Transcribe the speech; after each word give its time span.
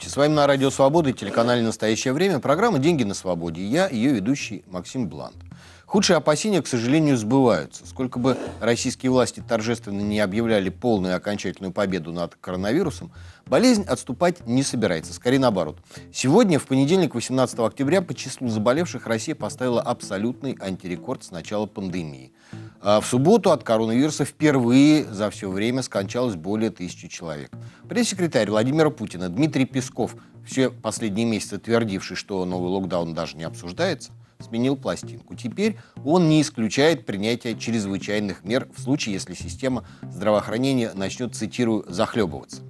Здравствуйте. 0.00 0.14
С 0.14 0.16
вами 0.16 0.32
на 0.32 0.46
Радио 0.46 0.70
Свобода 0.70 1.10
и 1.10 1.12
телеканале 1.12 1.62
«Настоящее 1.62 2.14
время» 2.14 2.38
программа 2.38 2.78
«Деньги 2.78 3.04
на 3.04 3.12
свободе». 3.12 3.62
Я, 3.62 3.86
ее 3.88 4.12
ведущий 4.12 4.64
Максим 4.66 5.08
Блант. 5.08 5.36
Худшие 5.90 6.18
опасения, 6.18 6.62
к 6.62 6.68
сожалению, 6.68 7.16
сбываются. 7.16 7.84
Сколько 7.84 8.20
бы 8.20 8.38
российские 8.60 9.10
власти 9.10 9.42
торжественно 9.46 10.00
не 10.00 10.20
объявляли 10.20 10.68
полную 10.68 11.14
и 11.14 11.16
окончательную 11.16 11.72
победу 11.72 12.12
над 12.12 12.36
коронавирусом, 12.36 13.10
болезнь 13.46 13.82
отступать 13.82 14.46
не 14.46 14.62
собирается. 14.62 15.12
Скорее 15.12 15.40
наоборот. 15.40 15.78
Сегодня, 16.12 16.60
в 16.60 16.66
понедельник, 16.66 17.16
18 17.16 17.58
октября, 17.58 18.02
по 18.02 18.14
числу 18.14 18.46
заболевших 18.46 19.08
Россия 19.08 19.34
поставила 19.34 19.82
абсолютный 19.82 20.56
антирекорд 20.60 21.24
с 21.24 21.32
начала 21.32 21.66
пандемии. 21.66 22.30
А 22.80 23.00
в 23.00 23.06
субботу 23.06 23.50
от 23.50 23.64
коронавируса 23.64 24.24
впервые 24.24 25.04
за 25.06 25.28
все 25.30 25.50
время 25.50 25.82
скончалось 25.82 26.36
более 26.36 26.70
тысячи 26.70 27.08
человек. 27.08 27.50
Пресс-секретарь 27.88 28.48
Владимира 28.48 28.90
Путина 28.90 29.28
Дмитрий 29.28 29.64
Песков, 29.64 30.14
все 30.46 30.70
последние 30.70 31.26
месяцы 31.26 31.58
твердивший, 31.58 32.16
что 32.16 32.44
новый 32.44 32.70
локдаун 32.70 33.12
даже 33.12 33.36
не 33.36 33.42
обсуждается, 33.42 34.12
сменил 34.40 34.76
пластинку. 34.76 35.34
Теперь 35.34 35.76
он 36.04 36.28
не 36.28 36.42
исключает 36.42 37.06
принятие 37.06 37.58
чрезвычайных 37.58 38.44
мер 38.44 38.68
в 38.74 38.80
случае, 38.80 39.14
если 39.14 39.34
система 39.34 39.84
здравоохранения 40.02 40.92
начнет, 40.94 41.34
цитирую, 41.34 41.84
захлебываться. 41.88 42.62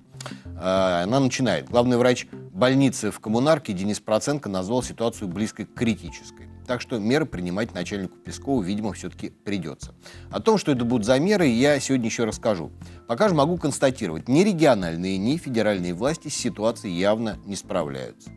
А, 0.57 1.03
она 1.05 1.21
начинает. 1.21 1.71
Главный 1.71 1.97
врач 1.97 2.27
больницы 2.53 3.11
в 3.11 3.21
коммунарке 3.21 3.73
Денис 3.73 4.01
Проценко 4.01 4.49
назвал 4.49 4.83
ситуацию 4.83 5.29
близкой 5.29 5.67
к 5.67 5.75
критической. 5.75 6.49
Так 6.67 6.81
что 6.81 6.99
меры 6.99 7.27
принимать 7.27 7.75
начальнику 7.75 8.17
Пескову, 8.19 8.61
видимо, 8.61 8.93
все-таки 8.93 9.31
придется. 9.31 9.95
О 10.31 10.41
том, 10.41 10.57
что 10.59 10.71
это 10.71 10.85
будут 10.85 11.05
за 11.05 11.19
меры, 11.19 11.47
я 11.47 11.81
сегодня 11.81 12.07
еще 12.07 12.25
расскажу. 12.25 12.71
Пока 13.09 13.29
же 13.29 13.35
могу 13.35 13.57
констатировать, 13.57 14.29
ни 14.29 14.45
региональные, 14.45 15.19
ни 15.19 15.37
федеральные 15.37 15.95
власти 15.95 16.29
с 16.29 16.37
ситуацией 16.37 16.97
явно 16.97 17.39
не 17.45 17.57
справляются. 17.57 18.31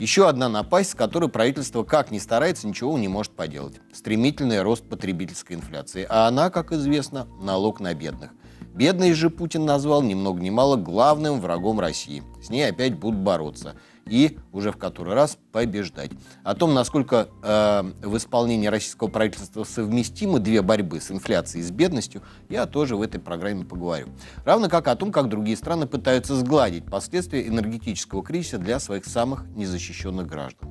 Еще 0.00 0.30
одна 0.30 0.48
напасть, 0.48 0.92
с 0.92 0.94
которой 0.94 1.28
правительство 1.28 1.84
как 1.84 2.10
ни 2.10 2.18
старается, 2.18 2.66
ничего 2.66 2.96
не 2.96 3.06
может 3.06 3.32
поделать. 3.32 3.74
Стремительный 3.92 4.62
рост 4.62 4.88
потребительской 4.88 5.56
инфляции. 5.56 6.06
А 6.08 6.26
она, 6.26 6.48
как 6.48 6.72
известно, 6.72 7.28
налог 7.42 7.80
на 7.80 7.92
бедных. 7.92 8.30
Бедность 8.74 9.18
же 9.18 9.28
Путин 9.28 9.66
назвал 9.66 10.00
ни 10.00 10.14
много 10.14 10.40
ни 10.40 10.48
мало 10.48 10.76
главным 10.76 11.38
врагом 11.38 11.80
России. 11.80 12.22
С 12.42 12.48
ней 12.48 12.66
опять 12.66 12.98
будут 12.98 13.20
бороться 13.20 13.74
и 14.10 14.38
уже 14.52 14.72
в 14.72 14.76
который 14.76 15.14
раз 15.14 15.38
побеждать. 15.52 16.10
О 16.42 16.54
том, 16.54 16.74
насколько 16.74 17.28
э, 17.42 17.82
в 18.02 18.16
исполнении 18.16 18.66
российского 18.66 19.08
правительства 19.08 19.64
совместимы 19.64 20.40
две 20.40 20.60
борьбы 20.62 21.00
с 21.00 21.10
инфляцией 21.10 21.64
и 21.64 21.66
с 21.66 21.70
бедностью, 21.70 22.22
я 22.48 22.66
тоже 22.66 22.96
в 22.96 23.02
этой 23.02 23.20
программе 23.20 23.64
поговорю. 23.64 24.08
Равно 24.44 24.68
как 24.68 24.88
о 24.88 24.96
том, 24.96 25.12
как 25.12 25.28
другие 25.28 25.56
страны 25.56 25.86
пытаются 25.86 26.34
сгладить 26.34 26.84
последствия 26.84 27.46
энергетического 27.46 28.22
кризиса 28.22 28.58
для 28.58 28.80
своих 28.80 29.06
самых 29.06 29.46
незащищенных 29.54 30.26
граждан. 30.26 30.68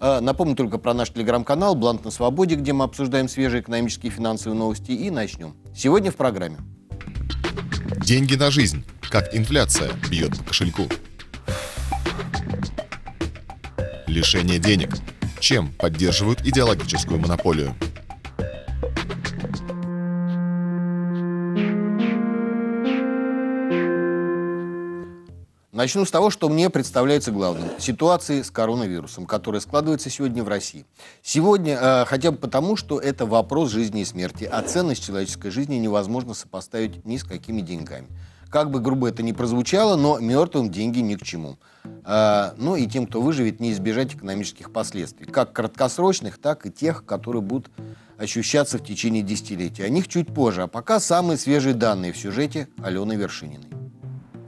Э, 0.00 0.20
напомню 0.20 0.56
только 0.56 0.78
про 0.78 0.94
наш 0.94 1.10
телеграм-канал 1.10 1.74
«Блант 1.74 2.04
на 2.04 2.10
свободе», 2.10 2.54
где 2.54 2.72
мы 2.72 2.84
обсуждаем 2.84 3.28
свежие 3.28 3.60
экономические 3.60 4.10
и 4.10 4.14
финансовые 4.14 4.58
новости. 4.58 4.92
И 4.92 5.10
начнем. 5.10 5.54
Сегодня 5.74 6.10
в 6.10 6.16
программе. 6.16 6.56
Деньги 7.98 8.34
на 8.34 8.50
жизнь. 8.50 8.84
Как 9.10 9.34
инфляция 9.34 9.90
бьет 10.10 10.36
по 10.38 10.44
кошельку. 10.44 10.82
Лишение 14.06 14.58
денег, 14.58 14.90
чем 15.40 15.72
поддерживают 15.72 16.40
идеологическую 16.42 17.20
монополию. 17.20 17.74
Начну 25.76 26.06
с 26.06 26.10
того, 26.10 26.30
что 26.30 26.48
мне 26.48 26.70
представляется 26.70 27.30
главным. 27.32 27.68
Ситуации 27.78 28.40
с 28.40 28.50
коронавирусом, 28.50 29.26
которая 29.26 29.60
складывается 29.60 30.08
сегодня 30.08 30.42
в 30.42 30.48
России. 30.48 30.86
Сегодня, 31.22 31.78
э, 31.78 32.04
хотя 32.06 32.30
бы 32.30 32.38
потому, 32.38 32.76
что 32.76 32.98
это 32.98 33.26
вопрос 33.26 33.72
жизни 33.72 34.00
и 34.00 34.04
смерти, 34.06 34.44
а 34.50 34.62
ценность 34.62 35.04
человеческой 35.04 35.50
жизни 35.50 35.74
невозможно 35.74 36.32
сопоставить 36.32 37.04
ни 37.04 37.18
с 37.18 37.24
какими 37.24 37.60
деньгами. 37.60 38.06
Как 38.48 38.70
бы 38.70 38.80
грубо 38.80 39.08
это 39.08 39.22
ни 39.22 39.32
прозвучало, 39.32 39.96
но 39.96 40.18
мертвым 40.18 40.70
деньги 40.70 41.00
ни 41.00 41.14
к 41.14 41.22
чему. 41.22 41.58
А, 42.08 42.54
ну 42.56 42.76
и 42.76 42.86
тем, 42.86 43.08
кто 43.08 43.20
выживет, 43.20 43.58
не 43.58 43.72
избежать 43.72 44.14
экономических 44.14 44.72
последствий. 44.72 45.26
Как 45.26 45.52
краткосрочных, 45.52 46.38
так 46.38 46.64
и 46.64 46.70
тех, 46.70 47.04
которые 47.04 47.42
будут 47.42 47.68
ощущаться 48.16 48.78
в 48.78 48.84
течение 48.84 49.22
десятилетий. 49.22 49.82
О 49.82 49.88
них 49.88 50.06
чуть 50.06 50.32
позже. 50.32 50.62
А 50.62 50.66
пока 50.68 51.00
самые 51.00 51.36
свежие 51.36 51.74
данные 51.74 52.12
в 52.12 52.16
сюжете 52.16 52.68
Алены 52.80 53.14
Вершининой. 53.14 53.75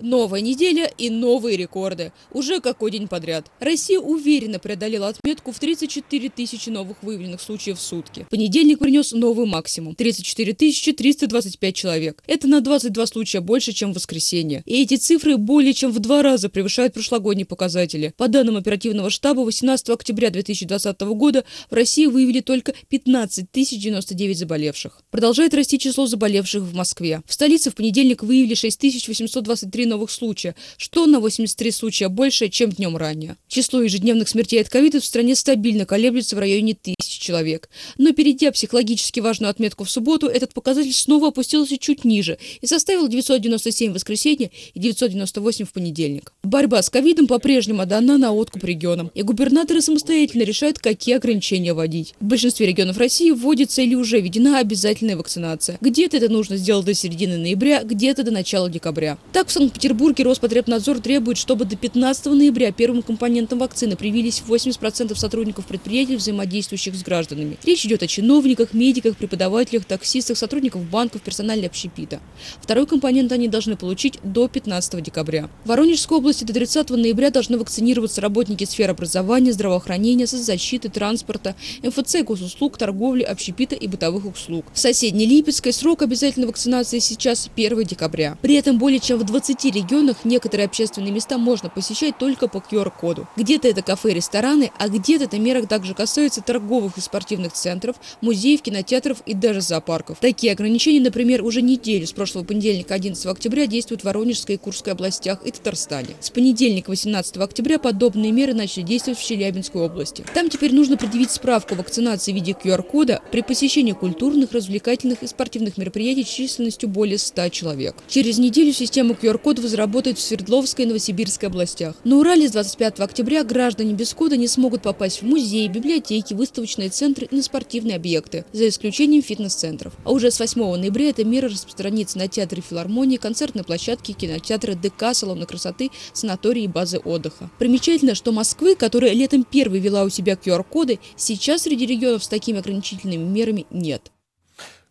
Новая 0.00 0.40
неделя 0.40 0.90
и 0.96 1.10
новые 1.10 1.56
рекорды. 1.56 2.12
Уже 2.32 2.60
какой 2.60 2.90
день 2.90 3.08
подряд. 3.08 3.50
Россия 3.58 3.98
уверенно 3.98 4.58
преодолела 4.58 5.08
отметку 5.08 5.52
в 5.52 5.58
34 5.58 6.28
тысячи 6.28 6.70
новых 6.70 7.02
выявленных 7.02 7.40
случаев 7.40 7.78
в 7.78 7.82
сутки. 7.82 8.26
Понедельник 8.30 8.78
принес 8.78 9.12
новый 9.12 9.46
максимум– 9.46 9.94
34 9.96 10.52
325 10.52 11.74
человек. 11.74 12.22
Это 12.26 12.46
на 12.46 12.60
22 12.60 13.06
случая 13.06 13.40
больше, 13.40 13.72
чем 13.72 13.92
в 13.92 13.96
воскресенье. 13.96 14.62
И 14.66 14.82
эти 14.82 14.96
цифры 14.96 15.36
более 15.36 15.74
чем 15.74 15.90
в 15.90 15.98
два 15.98 16.22
раза 16.22 16.48
превышают 16.48 16.94
прошлогодние 16.94 17.46
показатели. 17.46 18.14
По 18.16 18.28
данным 18.28 18.56
оперативного 18.56 19.10
штаба, 19.10 19.40
18 19.40 19.90
октября 19.90 20.30
2020 20.30 21.00
года 21.00 21.44
в 21.70 21.74
России 21.74 22.06
выявили 22.06 22.40
только 22.40 22.74
15 22.88 23.46
099 23.52 24.38
заболевших. 24.38 25.02
Продолжает 25.10 25.54
расти 25.54 25.78
число 25.78 26.06
заболевших 26.06 26.62
в 26.62 26.74
Москве. 26.74 27.22
В 27.26 27.32
столице 27.32 27.70
в 27.70 27.74
понедельник 27.74 28.22
выявили 28.22 28.54
6 28.54 29.08
823 29.08 29.87
новых 29.88 30.10
случая, 30.10 30.54
что 30.76 31.06
на 31.06 31.20
83 31.20 31.70
случая 31.72 32.08
больше, 32.08 32.48
чем 32.48 32.70
днем 32.70 32.96
ранее. 32.96 33.36
Число 33.48 33.82
ежедневных 33.82 34.28
смертей 34.28 34.60
от 34.60 34.68
ковида 34.68 35.00
в 35.00 35.04
стране 35.04 35.34
стабильно 35.34 35.86
колеблется 35.86 36.36
в 36.36 36.38
районе 36.38 36.74
тысячи 36.74 37.20
человек. 37.20 37.68
Но 37.96 38.12
перейдя 38.12 38.52
психологически 38.52 39.20
важную 39.20 39.50
отметку 39.50 39.84
в 39.84 39.90
субботу, 39.90 40.26
этот 40.28 40.54
показатель 40.54 40.92
снова 40.92 41.28
опустился 41.28 41.78
чуть 41.78 42.04
ниже 42.04 42.38
и 42.60 42.66
составил 42.66 43.08
997 43.08 43.90
в 43.90 43.94
воскресенье 43.94 44.50
и 44.74 44.78
998 44.78 45.64
в 45.64 45.72
понедельник. 45.72 46.32
Борьба 46.42 46.82
с 46.82 46.90
ковидом 46.90 47.26
по-прежнему 47.26 47.82
отдана 47.82 48.18
на 48.18 48.32
откуп 48.32 48.64
регионам, 48.64 49.10
и 49.14 49.22
губернаторы 49.22 49.80
самостоятельно 49.80 50.42
решают, 50.42 50.78
какие 50.78 51.16
ограничения 51.16 51.72
вводить. 51.74 52.14
В 52.20 52.24
большинстве 52.24 52.66
регионов 52.66 52.98
России 52.98 53.30
вводится 53.30 53.82
или 53.82 53.94
уже 53.94 54.20
введена 54.20 54.58
обязательная 54.58 55.16
вакцинация. 55.16 55.78
Где-то 55.80 56.16
это 56.16 56.28
нужно 56.28 56.56
сделать 56.56 56.86
до 56.86 56.94
середины 56.94 57.36
ноября, 57.38 57.82
где-то 57.82 58.22
до 58.22 58.30
начала 58.30 58.68
декабря. 58.68 59.18
Так 59.32 59.48
в 59.48 59.52
санкт 59.52 59.77
Санкт-Петербурге 59.78 60.24
Роспотребнадзор 60.24 60.98
требует, 60.98 61.38
чтобы 61.38 61.64
до 61.64 61.76
15 61.76 62.26
ноября 62.26 62.72
первым 62.72 63.00
компонентом 63.00 63.60
вакцины 63.60 63.94
привились 63.94 64.42
80% 64.44 65.14
сотрудников 65.14 65.66
предприятий, 65.66 66.16
взаимодействующих 66.16 66.96
с 66.96 67.04
гражданами. 67.04 67.56
Речь 67.64 67.86
идет 67.86 68.02
о 68.02 68.08
чиновниках, 68.08 68.74
медиках, 68.74 69.16
преподавателях, 69.16 69.84
таксистах, 69.84 70.36
сотрудников 70.36 70.82
банков, 70.82 71.22
персонале 71.22 71.68
общепита. 71.68 72.18
Второй 72.60 72.88
компонент 72.88 73.30
они 73.30 73.46
должны 73.46 73.76
получить 73.76 74.18
до 74.24 74.48
15 74.48 75.00
декабря. 75.00 75.48
В 75.64 75.68
Воронежской 75.68 76.18
области 76.18 76.42
до 76.42 76.52
30 76.52 76.90
ноября 76.90 77.30
должны 77.30 77.56
вакцинироваться 77.56 78.20
работники 78.20 78.64
сфер 78.64 78.90
образования, 78.90 79.52
здравоохранения, 79.52 80.26
соцзащиты, 80.26 80.88
транспорта, 80.88 81.54
МФЦ, 81.84 82.24
госуслуг, 82.24 82.78
торговли, 82.78 83.22
общепита 83.22 83.76
и 83.76 83.86
бытовых 83.86 84.26
услуг. 84.26 84.66
В 84.72 84.78
соседней 84.80 85.26
Липецкой 85.26 85.72
срок 85.72 86.02
обязательной 86.02 86.48
вакцинации 86.48 86.98
сейчас 86.98 87.48
1 87.54 87.84
декабря. 87.84 88.36
При 88.42 88.56
этом 88.56 88.78
более 88.78 88.98
чем 88.98 89.18
в 89.20 89.24
20 89.24 89.67
регионах 89.70 90.24
некоторые 90.24 90.66
общественные 90.66 91.12
места 91.12 91.38
можно 91.38 91.68
посещать 91.68 92.18
только 92.18 92.48
по 92.48 92.58
QR-коду. 92.58 93.26
Где-то 93.36 93.68
это 93.68 93.82
кафе, 93.82 94.14
рестораны, 94.14 94.70
а 94.78 94.88
где-то 94.88 95.24
эта 95.24 95.38
мера 95.38 95.62
также 95.66 95.94
касается 95.94 96.42
торговых 96.42 96.98
и 96.98 97.00
спортивных 97.00 97.52
центров, 97.52 97.96
музеев, 98.20 98.62
кинотеатров 98.62 99.18
и 99.26 99.34
даже 99.34 99.60
зоопарков. 99.60 100.18
Такие 100.20 100.52
ограничения, 100.52 101.00
например, 101.00 101.44
уже 101.44 101.62
неделю 101.62 102.06
с 102.06 102.12
прошлого 102.12 102.44
понедельника 102.44 102.94
11 102.94 103.26
октября 103.26 103.66
действуют 103.66 104.02
в 104.02 104.04
Воронежской 104.04 104.56
и 104.56 104.58
Курской 104.58 104.92
областях 104.92 105.40
и 105.44 105.50
Татарстане. 105.50 106.16
С 106.20 106.30
понедельника 106.30 106.90
18 106.90 107.36
октября 107.38 107.78
подобные 107.78 108.32
меры 108.32 108.54
начали 108.54 108.82
действовать 108.82 109.18
в 109.18 109.24
Челябинской 109.24 109.82
области. 109.82 110.24
Там 110.34 110.48
теперь 110.50 110.74
нужно 110.74 110.96
предъявить 110.96 111.30
справку 111.30 111.74
о 111.74 111.78
вакцинации 111.78 112.32
в 112.32 112.34
виде 112.34 112.52
QR-кода 112.52 113.22
при 113.30 113.42
посещении 113.42 113.92
культурных, 113.92 114.52
развлекательных 114.52 115.22
и 115.22 115.26
спортивных 115.26 115.76
мероприятий 115.76 116.24
численностью 116.24 116.88
более 116.88 117.18
100 117.18 117.48
человек. 117.50 117.96
Через 118.08 118.38
неделю 118.38 118.72
система 118.72 119.14
QR-кодов 119.58 119.70
заработает 119.70 120.18
в 120.18 120.22
Свердловской 120.22 120.84
и 120.84 120.88
Новосибирской 120.88 121.48
областях. 121.48 121.96
На 122.04 122.16
Урале 122.16 122.48
с 122.48 122.52
25 122.52 123.00
октября 123.00 123.42
граждане 123.44 123.92
без 123.92 124.14
кода 124.14 124.36
не 124.36 124.46
смогут 124.46 124.82
попасть 124.82 125.22
в 125.22 125.26
музеи, 125.26 125.66
библиотеки, 125.66 126.34
выставочные 126.34 126.90
центры 126.90 127.26
и 127.30 127.34
на 127.34 127.42
спортивные 127.42 127.96
объекты, 127.96 128.44
за 128.52 128.68
исключением 128.68 129.22
фитнес-центров. 129.22 129.94
А 130.04 130.12
уже 130.12 130.30
с 130.30 130.38
8 130.38 130.76
ноября 130.76 131.10
эта 131.10 131.24
мера 131.24 131.48
распространится 131.48 132.18
на 132.18 132.28
театры 132.28 132.62
филармонии, 132.62 133.16
концертные 133.16 133.64
площадки, 133.64 134.12
кинотеатры, 134.12 134.74
ДК, 134.74 135.12
салоны 135.14 135.46
красоты, 135.46 135.90
санатории 136.12 136.64
и 136.64 136.68
базы 136.68 136.98
отдыха. 136.98 137.50
Примечательно, 137.58 138.14
что 138.14 138.32
Москвы, 138.32 138.74
которая 138.74 139.12
летом 139.12 139.44
первой 139.44 139.80
вела 139.80 140.04
у 140.04 140.08
себя 140.08 140.34
QR-коды, 140.34 141.00
сейчас 141.16 141.62
среди 141.62 141.86
регионов 141.86 142.24
с 142.24 142.28
такими 142.28 142.58
ограничительными 142.58 143.24
мерами 143.24 143.66
нет. 143.70 144.12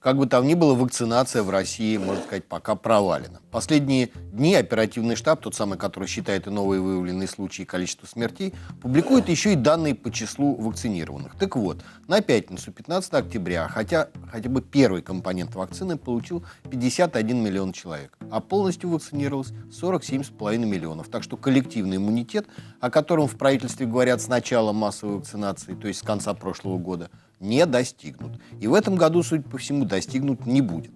Как 0.08 0.16
бы 0.16 0.26
там 0.26 0.48
ни 0.48 0.54
было, 0.54 0.74
вакцинация 0.74 1.44
в 1.44 1.50
России, 1.50 1.98
можно 1.98 2.24
сказать, 2.24 2.46
пока 2.46 2.76
провалена. 2.76 3.42
Последние 3.52 4.10
дни 4.32 4.56
оперативный 4.56 5.18
штаб, 5.18 5.42
тот 5.42 5.54
самый, 5.54 5.78
который 5.78 6.08
считает 6.08 6.48
и 6.48 6.50
новые 6.50 6.80
выявленные 6.80 7.28
случаи 7.28 7.64
и 7.64 7.66
количество 7.66 8.08
смертей, 8.08 8.54
публикует 8.82 9.28
еще 9.28 9.52
и 9.52 9.58
данные 9.58 9.96
по 9.96 10.10
числу 10.10 10.56
вакцинированных. 10.56 11.36
Так 11.38 11.58
вот, 11.58 11.84
на 12.08 12.22
пятницу, 12.22 12.72
15 12.72 13.16
октября, 13.16 13.68
хотя 13.68 14.08
хотя 14.32 14.50
бы 14.50 14.62
первый 14.62 15.02
компонент 15.02 15.54
вакцины 15.56 15.98
получил 15.98 16.46
51 16.72 17.44
миллион 17.44 17.74
человек, 17.74 18.18
а 18.32 18.40
полностью 18.40 18.90
вакцинировалось 18.90 19.52
47,5 19.72 20.58
миллионов. 20.60 21.10
Так 21.10 21.22
что 21.22 21.36
коллективный 21.36 21.98
иммунитет, 21.98 22.48
о 22.80 22.90
котором 22.90 23.28
в 23.28 23.38
правительстве 23.38 23.86
говорят 23.86 24.22
с 24.22 24.30
начала 24.30 24.72
массовой 24.72 25.18
вакцинации, 25.18 25.74
то 25.74 25.90
есть 25.90 26.00
с 26.00 26.04
конца 26.04 26.34
прошлого 26.34 26.78
года, 26.78 27.10
не 27.40 27.66
достигнут. 27.66 28.40
И 28.60 28.68
в 28.68 28.74
этом 28.74 28.96
году, 28.96 29.24
судя 29.24 29.44
по 29.44 29.58
всему, 29.58 29.86
достигнут 29.86 30.46
не 30.46 30.62
будет. 30.62 30.92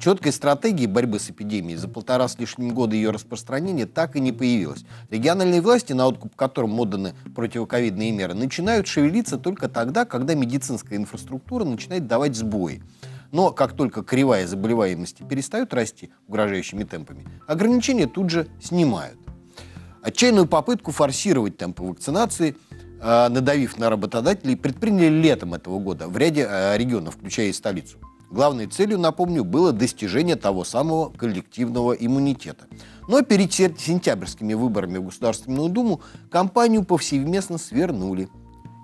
Четкой 0.00 0.32
стратегии 0.32 0.86
борьбы 0.86 1.18
с 1.18 1.30
эпидемией 1.30 1.76
за 1.76 1.88
полтора 1.88 2.28
с 2.28 2.38
лишним 2.38 2.74
года 2.74 2.94
ее 2.94 3.10
распространения 3.10 3.86
так 3.86 4.16
и 4.16 4.20
не 4.20 4.32
появилось. 4.32 4.84
Региональные 5.10 5.62
власти, 5.62 5.92
на 5.92 6.06
откуп 6.06 6.36
которым 6.36 6.78
отданы 6.78 7.14
противоковидные 7.34 8.12
меры, 8.12 8.34
начинают 8.34 8.86
шевелиться 8.86 9.38
только 9.38 9.68
тогда, 9.68 10.04
когда 10.04 10.34
медицинская 10.34 10.98
инфраструктура 10.98 11.64
начинает 11.64 12.06
давать 12.06 12.36
сбои. 12.36 12.82
Но 13.32 13.50
как 13.50 13.72
только 13.72 14.02
кривая 14.02 14.46
заболеваемости 14.46 15.22
перестает 15.22 15.72
расти 15.72 16.10
угрожающими 16.28 16.84
темпами, 16.84 17.26
ограничения 17.46 18.06
тут 18.06 18.30
же 18.30 18.48
снимают. 18.62 19.18
Отчаянную 20.02 20.46
попытку 20.46 20.92
форсировать 20.92 21.56
темпы 21.56 21.82
вакцинации– 21.82 22.56
надавив 23.28 23.78
на 23.78 23.90
работодателей, 23.90 24.56
предприняли 24.56 25.08
летом 25.08 25.52
этого 25.54 25.78
года 25.78 26.08
в 26.08 26.16
ряде 26.16 26.46
э, 26.48 26.78
регионов, 26.78 27.16
включая 27.16 27.48
и 27.48 27.52
столицу. 27.52 27.98
Главной 28.30 28.66
целью, 28.66 28.98
напомню, 28.98 29.44
было 29.44 29.72
достижение 29.72 30.36
того 30.36 30.64
самого 30.64 31.10
коллективного 31.10 31.92
иммунитета. 31.92 32.66
Но 33.06 33.22
перед 33.22 33.52
сентябрьскими 33.52 34.54
выборами 34.54 34.98
в 34.98 35.04
Государственную 35.04 35.68
Думу 35.68 36.00
кампанию 36.30 36.84
повсеместно 36.84 37.58
свернули 37.58 38.28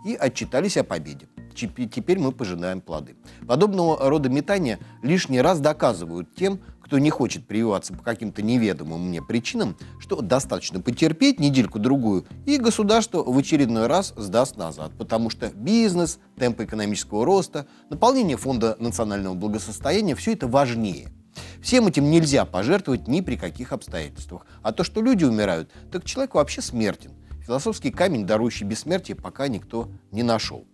и 0.04 0.14
отчитались 0.14 0.76
о 0.76 0.84
победе. 0.84 1.26
Теперь 1.54 2.18
мы 2.18 2.32
пожинаем 2.32 2.80
плоды. 2.80 3.16
Подобного 3.46 4.08
рода 4.08 4.28
метания 4.28 4.78
лишний 5.02 5.40
раз 5.40 5.60
доказывают 5.60 6.34
тем, 6.34 6.60
кто 6.90 6.98
не 6.98 7.10
хочет 7.10 7.46
прививаться 7.46 7.92
по 7.92 8.02
каким-то 8.02 8.42
неведомым 8.42 9.08
мне 9.08 9.22
причинам, 9.22 9.76
что 10.00 10.20
достаточно 10.20 10.80
потерпеть 10.80 11.38
недельку-другую, 11.38 12.26
и 12.46 12.56
государство 12.56 13.22
в 13.22 13.38
очередной 13.38 13.86
раз 13.86 14.12
сдаст 14.16 14.56
назад, 14.56 14.90
потому 14.98 15.30
что 15.30 15.50
бизнес, 15.54 16.18
темпы 16.36 16.64
экономического 16.64 17.24
роста, 17.24 17.68
наполнение 17.90 18.36
фонда 18.36 18.76
национального 18.80 19.34
благосостояния– 19.34 20.14
все 20.16 20.32
это 20.32 20.48
важнее. 20.48 21.12
Всем 21.62 21.86
этим 21.86 22.10
нельзя 22.10 22.44
пожертвовать 22.44 23.06
ни 23.06 23.20
при 23.20 23.36
каких 23.36 23.72
обстоятельствах. 23.72 24.44
А 24.62 24.72
то, 24.72 24.82
что 24.82 25.00
люди 25.00 25.24
умирают, 25.24 25.70
так 25.92 26.04
человек 26.04 26.34
вообще 26.34 26.60
смертен. 26.60 27.12
Философский 27.46 27.90
камень, 27.90 28.26
дарующий 28.26 28.66
бессмертие, 28.66 29.16
пока 29.16 29.46
никто 29.46 29.88
не 30.10 30.22
нашел. 30.22 30.66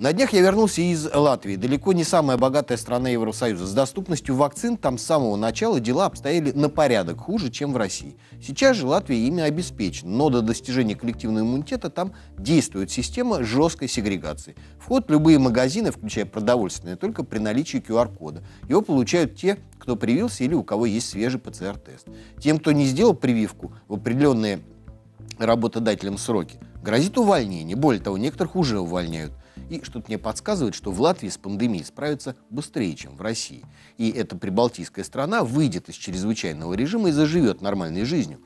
На 0.00 0.14
днях 0.14 0.32
я 0.32 0.40
вернулся 0.40 0.80
из 0.80 1.12
Латвии, 1.12 1.56
далеко 1.56 1.92
не 1.92 2.04
самая 2.04 2.38
богатая 2.38 2.78
страна 2.78 3.10
Евросоюза. 3.10 3.66
С 3.66 3.74
доступностью 3.74 4.34
вакцин 4.34 4.78
там 4.78 4.96
с 4.96 5.02
самого 5.02 5.36
начала 5.36 5.78
дела 5.78 6.06
обстояли 6.06 6.52
на 6.52 6.70
порядок 6.70 7.18
хуже, 7.20 7.50
чем 7.50 7.74
в 7.74 7.76
России. 7.76 8.16
Сейчас 8.40 8.78
же 8.78 8.86
Латвия 8.86 9.18
ими 9.18 9.42
обеспечена, 9.42 10.10
но 10.10 10.30
до 10.30 10.40
достижения 10.40 10.96
коллективного 10.96 11.44
иммунитета 11.44 11.90
там 11.90 12.14
действует 12.38 12.90
система 12.90 13.44
жесткой 13.44 13.88
сегрегации. 13.88 14.56
Вход 14.78 15.06
в 15.06 15.10
любые 15.10 15.38
магазины, 15.38 15.90
включая 15.90 16.24
продовольственные, 16.24 16.96
только 16.96 17.22
при 17.22 17.38
наличии 17.38 17.84
QR-кода. 17.86 18.42
Его 18.70 18.80
получают 18.80 19.36
те, 19.36 19.58
кто 19.78 19.96
привился 19.96 20.44
или 20.44 20.54
у 20.54 20.62
кого 20.62 20.86
есть 20.86 21.10
свежий 21.10 21.38
ПЦР-тест. 21.38 22.06
Тем, 22.38 22.58
кто 22.58 22.72
не 22.72 22.86
сделал 22.86 23.12
прививку 23.12 23.74
в 23.86 23.96
определенные 23.96 24.60
работодателям 25.38 26.16
сроки, 26.16 26.58
грозит 26.82 27.18
увольнение. 27.18 27.76
Более 27.76 28.02
того, 28.02 28.16
некоторых 28.16 28.56
уже 28.56 28.80
увольняют. 28.80 29.34
И 29.68 29.82
что-то 29.82 30.06
мне 30.08 30.18
подсказывает, 30.18 30.74
что 30.74 30.90
в 30.90 31.00
Латвии 31.00 31.28
с 31.28 31.38
пандемией 31.38 31.84
справится 31.84 32.36
быстрее, 32.48 32.94
чем 32.94 33.16
в 33.16 33.20
России. 33.20 33.64
И 33.98 34.10
эта 34.10 34.36
прибалтийская 34.36 35.04
страна 35.04 35.44
выйдет 35.44 35.88
из 35.88 35.94
чрезвычайного 35.94 36.74
режима 36.74 37.10
и 37.10 37.12
заживет 37.12 37.60
нормальной 37.60 38.04
жизнью 38.04 38.40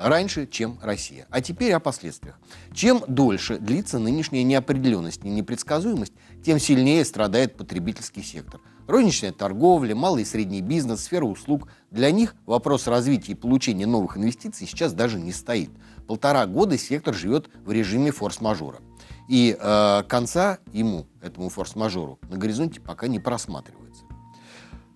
раньше, 0.00 0.46
чем 0.46 0.78
Россия. 0.82 1.26
А 1.30 1.40
теперь 1.40 1.72
о 1.72 1.80
последствиях. 1.80 2.38
Чем 2.72 3.04
дольше 3.06 3.58
длится 3.58 3.98
нынешняя 3.98 4.42
неопределенность 4.42 5.24
и 5.24 5.28
непредсказуемость, 5.28 6.14
тем 6.44 6.58
сильнее 6.58 7.04
страдает 7.04 7.56
потребительский 7.56 8.22
сектор. 8.22 8.60
Розничная 8.86 9.32
торговля, 9.32 9.94
малый 9.94 10.22
и 10.22 10.26
средний 10.26 10.62
бизнес, 10.62 11.02
сфера 11.04 11.24
услуг. 11.24 11.68
Для 11.90 12.10
них 12.10 12.34
вопрос 12.46 12.86
развития 12.86 13.32
и 13.32 13.36
получения 13.36 13.86
новых 13.86 14.16
инвестиций 14.16 14.66
сейчас 14.66 14.92
даже 14.92 15.20
не 15.20 15.32
стоит. 15.32 15.70
Полтора 16.10 16.44
года 16.46 16.76
сектор 16.76 17.14
живет 17.14 17.48
в 17.64 17.70
режиме 17.70 18.10
форс-мажора. 18.10 18.80
И 19.28 19.56
э, 19.56 20.02
конца 20.08 20.58
ему, 20.72 21.06
этому 21.22 21.50
форс-мажору, 21.50 22.18
на 22.28 22.36
горизонте 22.36 22.80
пока 22.80 23.06
не 23.06 23.20
просматривается. 23.20 24.02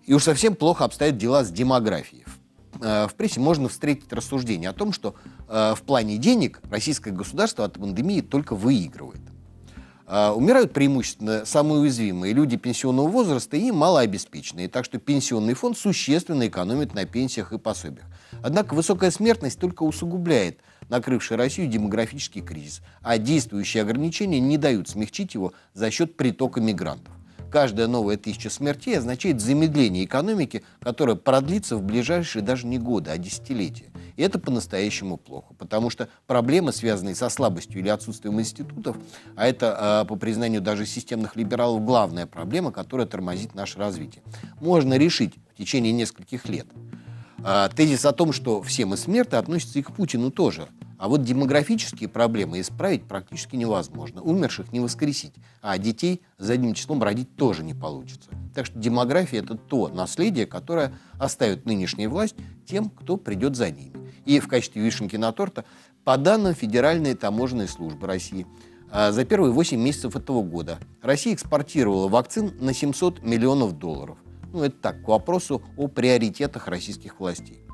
И 0.06 0.12
уж 0.12 0.24
совсем 0.24 0.56
плохо 0.56 0.84
обстоят 0.84 1.16
дела 1.16 1.44
с 1.44 1.52
демографией. 1.52 2.24
Э, 2.80 3.06
в 3.06 3.14
прессе 3.14 3.38
можно 3.38 3.68
встретить 3.68 4.12
рассуждение 4.12 4.68
о 4.68 4.72
том, 4.72 4.92
что 4.92 5.14
э, 5.48 5.74
в 5.76 5.82
плане 5.82 6.18
денег 6.18 6.60
российское 6.68 7.12
государство 7.12 7.64
от 7.64 7.74
пандемии 7.74 8.20
только 8.20 8.56
выигрывает. 8.56 9.22
Э, 10.08 10.30
умирают 10.30 10.72
преимущественно 10.72 11.44
самые 11.44 11.78
уязвимые 11.82 12.34
люди 12.34 12.56
пенсионного 12.56 13.06
возраста 13.06 13.56
и 13.56 13.70
малообеспеченные, 13.70 14.66
так 14.66 14.84
что 14.84 14.98
пенсионный 14.98 15.54
фонд 15.54 15.78
существенно 15.78 16.48
экономит 16.48 16.92
на 16.92 17.04
пенсиях 17.04 17.52
и 17.52 17.58
пособиях. 17.58 18.06
Однако 18.42 18.74
высокая 18.74 19.12
смертность 19.12 19.60
только 19.60 19.84
усугубляет– 19.84 20.58
накрывший 20.88 21.36
Россию 21.36 21.68
демографический 21.68 22.42
кризис, 22.42 22.82
а 23.02 23.18
действующие 23.18 23.82
ограничения 23.82 24.40
не 24.40 24.58
дают 24.58 24.88
смягчить 24.88 25.34
его 25.34 25.52
за 25.72 25.90
счет 25.90 26.16
притока 26.16 26.60
мигрантов. 26.60 27.14
Каждая 27.54 27.86
новая 27.86 28.16
тысяча 28.16 28.50
смертей 28.50 28.98
означает 28.98 29.40
замедление 29.40 30.06
экономики, 30.06 30.64
которое 30.80 31.14
продлится 31.14 31.76
в 31.76 31.84
ближайшие 31.84 32.42
даже 32.42 32.66
не 32.66 32.78
годы, 32.78 33.12
а 33.12 33.16
десятилетия. 33.16 33.92
И 34.16 34.22
это 34.22 34.40
по-настоящему 34.40 35.18
плохо, 35.18 35.54
потому 35.54 35.88
что 35.88 36.08
проблемы, 36.26 36.72
связанные 36.72 37.14
со 37.14 37.28
слабостью 37.28 37.78
или 37.78 37.88
отсутствием 37.88 38.40
институтов, 38.40 38.96
а 39.36 39.46
это, 39.46 39.76
а, 39.78 40.04
по 40.04 40.16
признанию 40.16 40.62
даже 40.62 40.84
системных 40.84 41.36
либералов, 41.36 41.84
главная 41.84 42.26
проблема, 42.26 42.72
которая 42.72 43.06
тормозит 43.06 43.54
наше 43.54 43.78
развитие, 43.78 44.24
можно 44.60 44.94
решить 44.94 45.34
в 45.54 45.56
течение 45.56 45.92
нескольких 45.92 46.48
лет. 46.48 46.66
А, 47.46 47.68
тезис 47.68 48.06
о 48.06 48.12
том, 48.12 48.32
что 48.32 48.62
все 48.62 48.86
мы 48.86 48.96
смерты, 48.96 49.36
относится 49.36 49.78
и 49.78 49.82
к 49.82 49.92
Путину 49.92 50.30
тоже. 50.30 50.68
А 50.96 51.08
вот 51.08 51.24
демографические 51.24 52.08
проблемы 52.08 52.60
исправить 52.60 53.04
практически 53.04 53.54
невозможно. 53.56 54.22
Умерших 54.22 54.72
не 54.72 54.80
воскресить, 54.80 55.34
а 55.60 55.76
детей 55.76 56.22
задним 56.38 56.72
числом 56.72 57.02
родить 57.02 57.36
тоже 57.36 57.62
не 57.62 57.74
получится. 57.74 58.30
Так 58.54 58.64
что 58.64 58.78
демография– 58.78 59.40
это 59.42 59.56
то 59.56 59.88
наследие, 59.88 60.46
которое 60.46 60.94
оставит 61.18 61.66
нынешняя 61.66 62.08
власть 62.08 62.34
тем, 62.64 62.88
кто 62.88 63.18
придет 63.18 63.56
за 63.56 63.70
ними. 63.70 63.92
И 64.24 64.40
в 64.40 64.48
качестве 64.48 64.80
вишенки 64.80 65.16
на 65.16 65.30
торта, 65.32 65.66
по 66.02 66.16
данным 66.16 66.54
Федеральной 66.54 67.14
таможенной 67.14 67.68
службы 67.68 68.06
России, 68.06 68.46
а, 68.90 69.12
за 69.12 69.26
первые 69.26 69.52
8 69.52 69.78
месяцев 69.78 70.16
этого 70.16 70.42
года 70.42 70.78
Россия 71.02 71.34
экспортировала 71.34 72.08
вакцин 72.08 72.54
на 72.58 72.72
700 72.72 73.22
миллионов 73.22 73.78
долларов. 73.78 74.16
Ну, 74.54 74.62
это 74.62 74.76
так, 74.76 75.02
к 75.02 75.08
вопросу 75.08 75.64
о 75.76 75.88
приоритетах 75.88 76.68
российских 76.68 77.18
властей. 77.18 77.64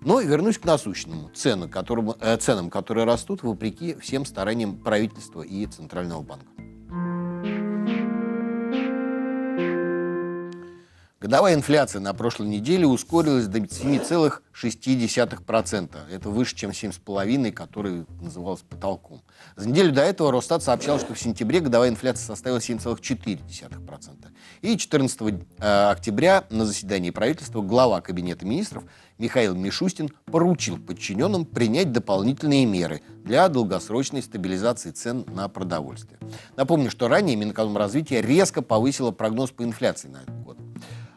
Но 0.00 0.22
вернусь 0.22 0.56
к 0.56 0.64
насущному. 0.64 1.28
Цены, 1.34 1.68
которым, 1.68 2.14
э, 2.18 2.38
ценам, 2.38 2.70
которые 2.70 3.04
растут 3.04 3.42
вопреки 3.42 3.94
всем 3.96 4.24
стараниям 4.24 4.78
правительства 4.78 5.42
и 5.42 5.66
Центрального 5.66 6.22
банка. 6.22 6.46
Годовая 11.24 11.54
инфляция 11.54 12.00
на 12.02 12.12
прошлой 12.12 12.48
неделе 12.48 12.86
ускорилась 12.86 13.46
до 13.46 13.60
7,6%. 13.60 15.96
Это 16.10 16.28
выше, 16.28 16.54
чем 16.54 16.72
7,5%, 16.72 17.50
который 17.50 18.04
назывался 18.20 18.66
потолком. 18.66 19.22
За 19.56 19.66
неделю 19.66 19.90
до 19.90 20.02
этого 20.02 20.30
Росстат 20.30 20.62
сообщал, 20.62 21.00
что 21.00 21.14
в 21.14 21.18
сентябре 21.18 21.60
годовая 21.60 21.88
инфляция 21.88 22.26
составила 22.26 22.58
7,4%. 22.58 24.26
И 24.60 24.76
14 24.76 25.46
э, 25.60 25.90
октября 25.90 26.44
на 26.50 26.66
заседании 26.66 27.08
правительства 27.08 27.62
глава 27.62 28.02
Кабинета 28.02 28.44
министров 28.44 28.84
Михаил 29.16 29.54
Мишустин 29.54 30.10
поручил 30.26 30.76
подчиненным 30.76 31.46
принять 31.46 31.90
дополнительные 31.90 32.66
меры 32.66 33.00
для 33.24 33.48
долгосрочной 33.48 34.22
стабилизации 34.22 34.90
цен 34.90 35.24
на 35.28 35.48
продовольствие. 35.48 36.18
Напомню, 36.56 36.90
что 36.90 37.08
ранее 37.08 37.36
Минэкономразвитие 37.36 38.20
резко 38.20 38.60
повысило 38.60 39.10
прогноз 39.10 39.52
по 39.52 39.64
инфляции 39.64 40.08
на 40.08 40.18
этот 40.18 40.38
год. 40.42 40.58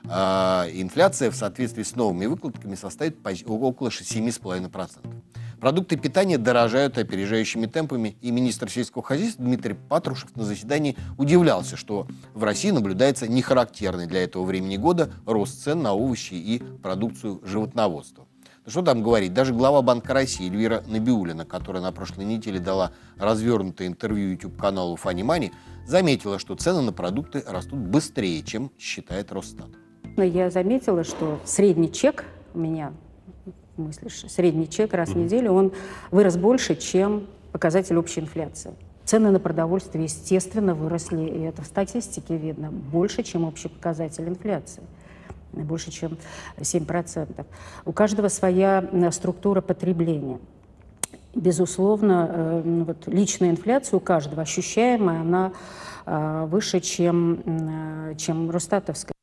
А, 0.09 0.67
инфляция 0.71 1.31
в 1.31 1.35
соответствии 1.35 1.83
с 1.83 1.95
новыми 1.95 2.25
выкладками 2.27 2.75
составит 2.75 3.17
около 3.45 3.89
7,5%. 3.89 4.99
Продукты 5.59 5.97
питания 5.97 6.37
дорожают 6.37 6.99
опережающими 6.99 7.65
темпами, 7.65 8.15
и 8.21 8.29
министр 8.29 8.69
сельского 8.69 9.03
хозяйства 9.03 9.43
Дмитрий 9.43 9.73
Патрушев 9.73 10.35
на 10.35 10.45
заседании 10.45 10.95
удивлялся, 11.17 11.75
что 11.75 12.07
в 12.35 12.43
России 12.43 12.69
наблюдается 12.69 13.27
нехарактерный 13.27 14.05
для 14.05 14.23
этого 14.23 14.43
времени 14.43 14.77
года 14.77 15.09
рост 15.25 15.63
цен 15.63 15.81
на 15.81 15.93
овощи 15.93 16.35
и 16.35 16.59
продукцию 16.59 17.41
животноводства. 17.43 18.27
Ну 18.65 18.71
что 18.71 18.83
там 18.83 19.01
говорить, 19.01 19.33
даже 19.33 19.53
глава 19.53 19.81
Банка 19.81 20.13
России 20.13 20.47
Эльвира 20.47 20.83
Набиулина, 20.85 21.43
которая 21.43 21.81
на 21.81 21.91
прошлой 21.91 22.25
неделе 22.25 22.59
дала 22.59 22.91
развернутое 23.17 23.87
интервью 23.87 24.31
YouTube-каналу 24.31 24.95
Фани 24.95 25.23
Мани, 25.23 25.53
заметила, 25.87 26.37
что 26.37 26.53
цены 26.55 26.81
на 26.81 26.93
продукты 26.93 27.43
растут 27.47 27.79
быстрее, 27.79 28.43
чем 28.43 28.71
считает 28.77 29.31
Росстат. 29.31 29.69
Я 30.23 30.49
заметила, 30.49 31.03
что 31.03 31.39
средний 31.45 31.91
чек 31.91 32.25
у 32.53 32.59
меня, 32.59 32.93
мыслишь, 33.77 34.25
средний 34.29 34.69
чек 34.69 34.93
раз 34.93 35.09
в 35.09 35.17
неделю, 35.17 35.51
он 35.51 35.73
вырос 36.11 36.37
больше, 36.37 36.75
чем 36.75 37.27
показатель 37.51 37.97
общей 37.97 38.21
инфляции. 38.21 38.73
Цены 39.05 39.31
на 39.31 39.39
продовольствие, 39.39 40.03
естественно, 40.03 40.75
выросли, 40.75 41.23
и 41.23 41.41
это 41.41 41.61
в 41.61 41.65
статистике 41.65 42.35
видно, 42.35 42.71
больше, 42.71 43.23
чем 43.23 43.45
общий 43.45 43.69
показатель 43.69 44.27
инфляции 44.27 44.83
больше, 45.53 45.91
чем 45.91 46.17
7%. 46.57 47.45
У 47.85 47.91
каждого 47.91 48.27
своя 48.27 48.83
структура 49.11 49.61
потребления. 49.61 50.39
Безусловно, 51.35 52.29
э, 52.29 52.61
ну 52.65 52.83
вот 52.85 53.07
личная 53.07 53.51
инфляция 53.51 53.97
у 53.97 53.99
каждого 53.99 54.41
ощущаемая, 54.41 55.21
она 55.21 55.51
э, 56.05 56.47
выше, 56.49 56.79
чем, 56.79 57.41
э, 57.45 58.15
чем 58.17 58.49
Росстатовская. 58.49 59.16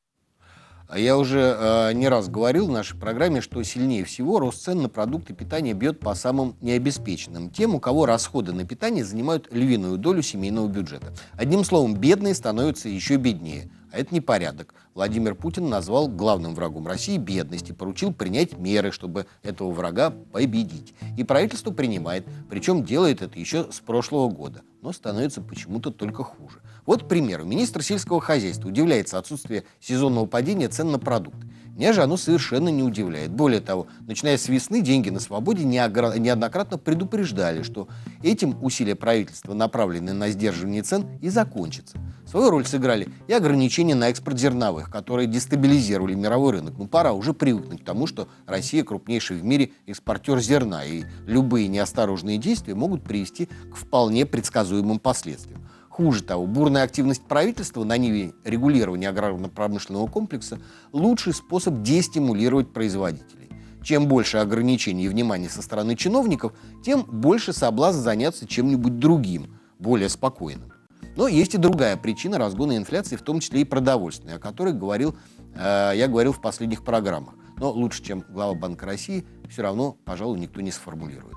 А 0.95 0.99
я 1.01 1.19
уже 1.19 1.41
э, 1.41 1.93
не 1.95 2.09
раз 2.09 2.29
говорил 2.29 2.69
в 2.69 2.71
нашей 2.71 2.97
программе, 2.97 3.41
что 3.41 3.61
сильнее 3.65 4.05
всего 4.05 4.39
рост 4.39 4.63
цен 4.63 4.81
на 4.81 4.89
продукты 4.89 5.35
питания 5.35 5.73
бьет 5.73 5.99
по 5.99 6.15
самым 6.15 6.55
необеспеченным, 6.61 7.51
тем, 7.51 7.75
у 7.75 7.81
кого 7.81 8.07
расходы 8.07 8.53
на 8.53 8.65
питание 8.65 9.05
занимают 9.05 9.53
львиную 9.53 9.99
долю 9.99 10.23
семейного 10.23 10.69
бюджета. 10.69 11.13
Одним 11.33 11.65
словом, 11.65 11.97
бедные 11.97 12.33
становятся 12.33 12.89
еще 12.89 13.17
беднее. 13.17 13.73
А 13.91 13.99
это 13.99 14.15
непорядок. 14.15 14.75
Владимир 14.95 15.35
Путин 15.35 15.69
назвал 15.69 16.07
главным 16.07 16.55
врагом 16.55 16.87
России 16.87 17.17
бедность 17.17 17.71
и 17.71 17.73
поручил 17.73 18.13
принять 18.13 18.57
меры, 18.57 18.93
чтобы 18.93 19.27
этого 19.43 19.73
врага 19.73 20.11
победить. 20.11 20.95
И 21.17 21.25
правительство 21.25 21.73
принимает, 21.73 22.25
причем 22.49 22.85
делает 22.85 23.21
это 23.21 23.37
еще 23.37 23.71
с 23.73 23.81
прошлого 23.81 24.29
года, 24.29 24.63
но 24.81 24.93
становится 24.93 25.41
почему-то 25.41 25.91
только 25.91 26.23
хуже. 26.23 26.61
Вот, 26.87 27.05
к 27.05 27.09
примеру, 27.09 27.45
министр 27.45 27.83
сельского 27.83 28.21
хозяйства 28.21 28.69
удивляется 28.69 29.19
отсутствию 29.19 29.64
сезонного 29.81 30.26
падения 30.26 30.69
цен 30.69 30.91
на 30.91 30.99
продукты. 30.99 31.47
Меня 31.76 31.93
же 31.93 32.05
оно 32.05 32.17
совершенно 32.17 32.69
не 32.69 32.85
удивляет. 32.85 33.33
Более 33.33 33.61
того, 33.61 33.88
начиная 34.07 34.38
с 34.38 34.49
весны, 34.49 34.81
деньги 34.81 35.11
на 35.11 35.19
свободе 35.19 35.64
неоднократно 35.64 36.79
предупреждали, 36.79 37.62
что 37.62 37.88
этим 38.23 38.57
усилия 38.62 38.95
правительства, 38.95 39.55
направленные 39.55 40.14
на 40.14 40.31
сдерживание 40.31 40.83
цен, 40.83 41.07
и 41.21 41.29
закончатся. 41.31 41.99
Свою 42.26 42.50
роль 42.50 42.64
сыграли 42.64 43.09
и 43.26 43.33
ограничения 43.33 43.97
на 43.97 44.09
экспорт 44.09 44.38
зерновых, 44.38 44.88
которые 44.88 45.26
дестабилизировали 45.26 46.14
мировой 46.14 46.53
рынок. 46.53 46.75
Ну, 46.79 46.87
пора 46.87 47.12
уже 47.12 47.35
привыкнуть 47.35 47.83
к 47.83 47.85
тому, 47.85 48.07
что 48.07 48.29
Россия 48.47 48.85
крупнейший 48.85 49.38
в 49.38 49.45
мире 49.45 49.73
экспортер 49.87 50.38
зерна, 50.38 50.85
и 50.85 51.03
любые 51.26 51.67
неосторожные 51.67 52.38
действия 52.38 52.76
могут 52.76 53.03
привести 53.03 53.47
к 53.47 53.75
вполне 53.75 54.26
предсказуемым 54.26 55.00
последствиям. 55.00 55.67
Хуже 55.95 56.25
того, 56.25 56.45
бурная 56.45 56.83
активность 56.83 57.23
правительства 57.23 57.85
на 57.85 57.97
ниве 57.97 58.33
регулирования 58.43 59.09
аграрно-промышленного 59.11 60.09
комплекса– 60.09 60.59
лучший 60.93 61.33
способ 61.33 61.83
дестимулировать 61.83 62.73
производителей. 62.73 63.49
Чем 63.81 64.09
больше 64.09 64.39
ограничений 64.39 65.05
и 65.05 65.09
внимания 65.09 65.49
со 65.49 65.63
стороны 65.63 65.95
чиновников, 65.95 66.53
тем 66.85 67.05
больше 67.05 67.53
соблазн 67.53 68.01
заняться 68.01 68.45
чем-нибудь 68.45 68.99
другим, 68.99 69.57
более 69.79 70.09
спокойным. 70.09 70.73
Но 71.15 71.29
есть 71.29 71.55
и 71.55 71.59
другая 71.59 71.97
причина 71.97 72.39
разгона 72.39 72.77
инфляции, 72.77 73.15
в 73.15 73.23
том 73.23 73.39
числе 73.39 73.61
и 73.61 73.65
продовольственной, 73.65 74.35
о 74.35 74.41
которой 74.41 74.73
говорил, 74.73 75.15
э, 75.55 75.93
я 75.95 76.09
говорил 76.09 76.33
в 76.33 76.41
последних 76.41 76.83
программах. 76.83 77.35
Но 77.59 77.71
лучше, 77.71 78.03
чем 78.03 78.25
глава 78.29 78.55
Банка 78.55 78.85
России, 78.85 79.25
все 79.49 79.63
равно, 79.63 79.97
пожалуй, 80.05 80.41
никто 80.41 80.61
не 80.61 80.73
сформулирует. 80.73 81.37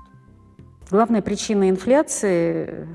Главная 0.90 1.22
причина 1.22 1.70
инфляции 1.70 2.88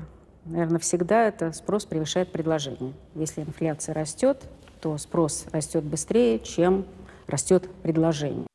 наверное, 0.44 0.78
всегда 0.78 1.26
это 1.26 1.52
спрос 1.52 1.84
превышает 1.84 2.32
предложение. 2.32 2.92
Если 3.14 3.42
инфляция 3.42 3.94
растет, 3.94 4.42
то 4.80 4.96
спрос 4.98 5.46
растет 5.52 5.84
быстрее, 5.84 6.38
чем 6.38 6.86
растет 7.26 7.68
предложение. 7.82 8.46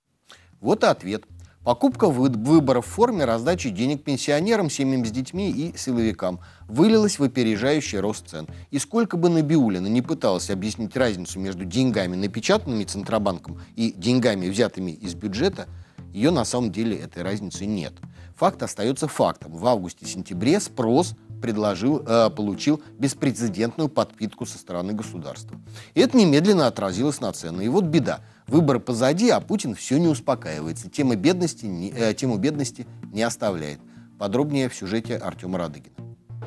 Вот 0.62 0.84
и 0.84 0.88
ответ. 0.88 1.24
Покупка 1.64 2.08
выборов 2.08 2.86
в 2.86 2.90
форме 2.90 3.26
раздачи 3.26 3.70
денег 3.70 4.04
пенсионерам, 4.04 4.70
семьям 4.70 5.06
с 5.06 5.12
детьми 5.12 5.52
и 5.52 5.78
силовикам 5.78 6.40
вылилась 6.68 7.20
в 7.20 7.24
опережающий 7.24 8.00
рост 8.00 8.30
цен. 8.30 8.48
И 8.72 8.80
сколько 8.80 9.18
бы 9.18 9.30
Набиулина 9.30 9.88
не 9.88 10.02
пыталась 10.02 10.50
объяснить 10.50 10.96
разницу 10.96 11.40
между 11.40 11.66
деньгами, 11.66 12.16
напечатанными 12.16 12.86
Центробанком, 12.86 13.62
и 13.76 13.92
деньгами, 13.92 14.50
взятыми 14.50 14.92
из 14.92 15.16
бюджета, 15.16 15.68
ее 16.14 16.32
на 16.32 16.46
самом 16.46 16.72
деле 16.72 16.98
этой 16.98 17.24
разницы 17.24 17.66
нет. 17.66 17.94
Факт 18.36 18.64
остается 18.64 19.08
фактом. 19.08 19.52
В 19.52 19.68
августе-сентябре 19.68 20.60
спрос 20.62 21.14
предложил, 21.42 22.04
э, 22.06 22.30
получил 22.30 22.82
беспрецедентную 22.98 23.90
подпитку 23.90 24.46
со 24.46 24.58
стороны 24.58 24.94
государства. 24.94 25.58
И 25.94 26.02
это 26.02 26.18
немедленно 26.18 26.68
отразилось 26.68 27.22
на 27.22 27.32
цены. 27.32 27.66
И 27.66 27.68
вот 27.68 27.86
беда. 27.86 28.22
Выборы 28.48 28.80
позади, 28.80 29.30
а 29.30 29.40
Путин 29.40 29.76
все 29.76 29.98
не 29.98 30.08
успокаивается. 30.08 30.90
Тема 30.90 31.16
бедности, 31.16 31.66
не, 31.66 31.92
э, 31.92 32.14
тему 32.14 32.38
бедности 32.38 32.86
не 33.12 33.22
оставляет. 33.22 33.80
Подробнее 34.18 34.70
в 34.70 34.76
сюжете 34.76 35.16
Артема 35.18 35.58
Радыгина. 35.58 35.96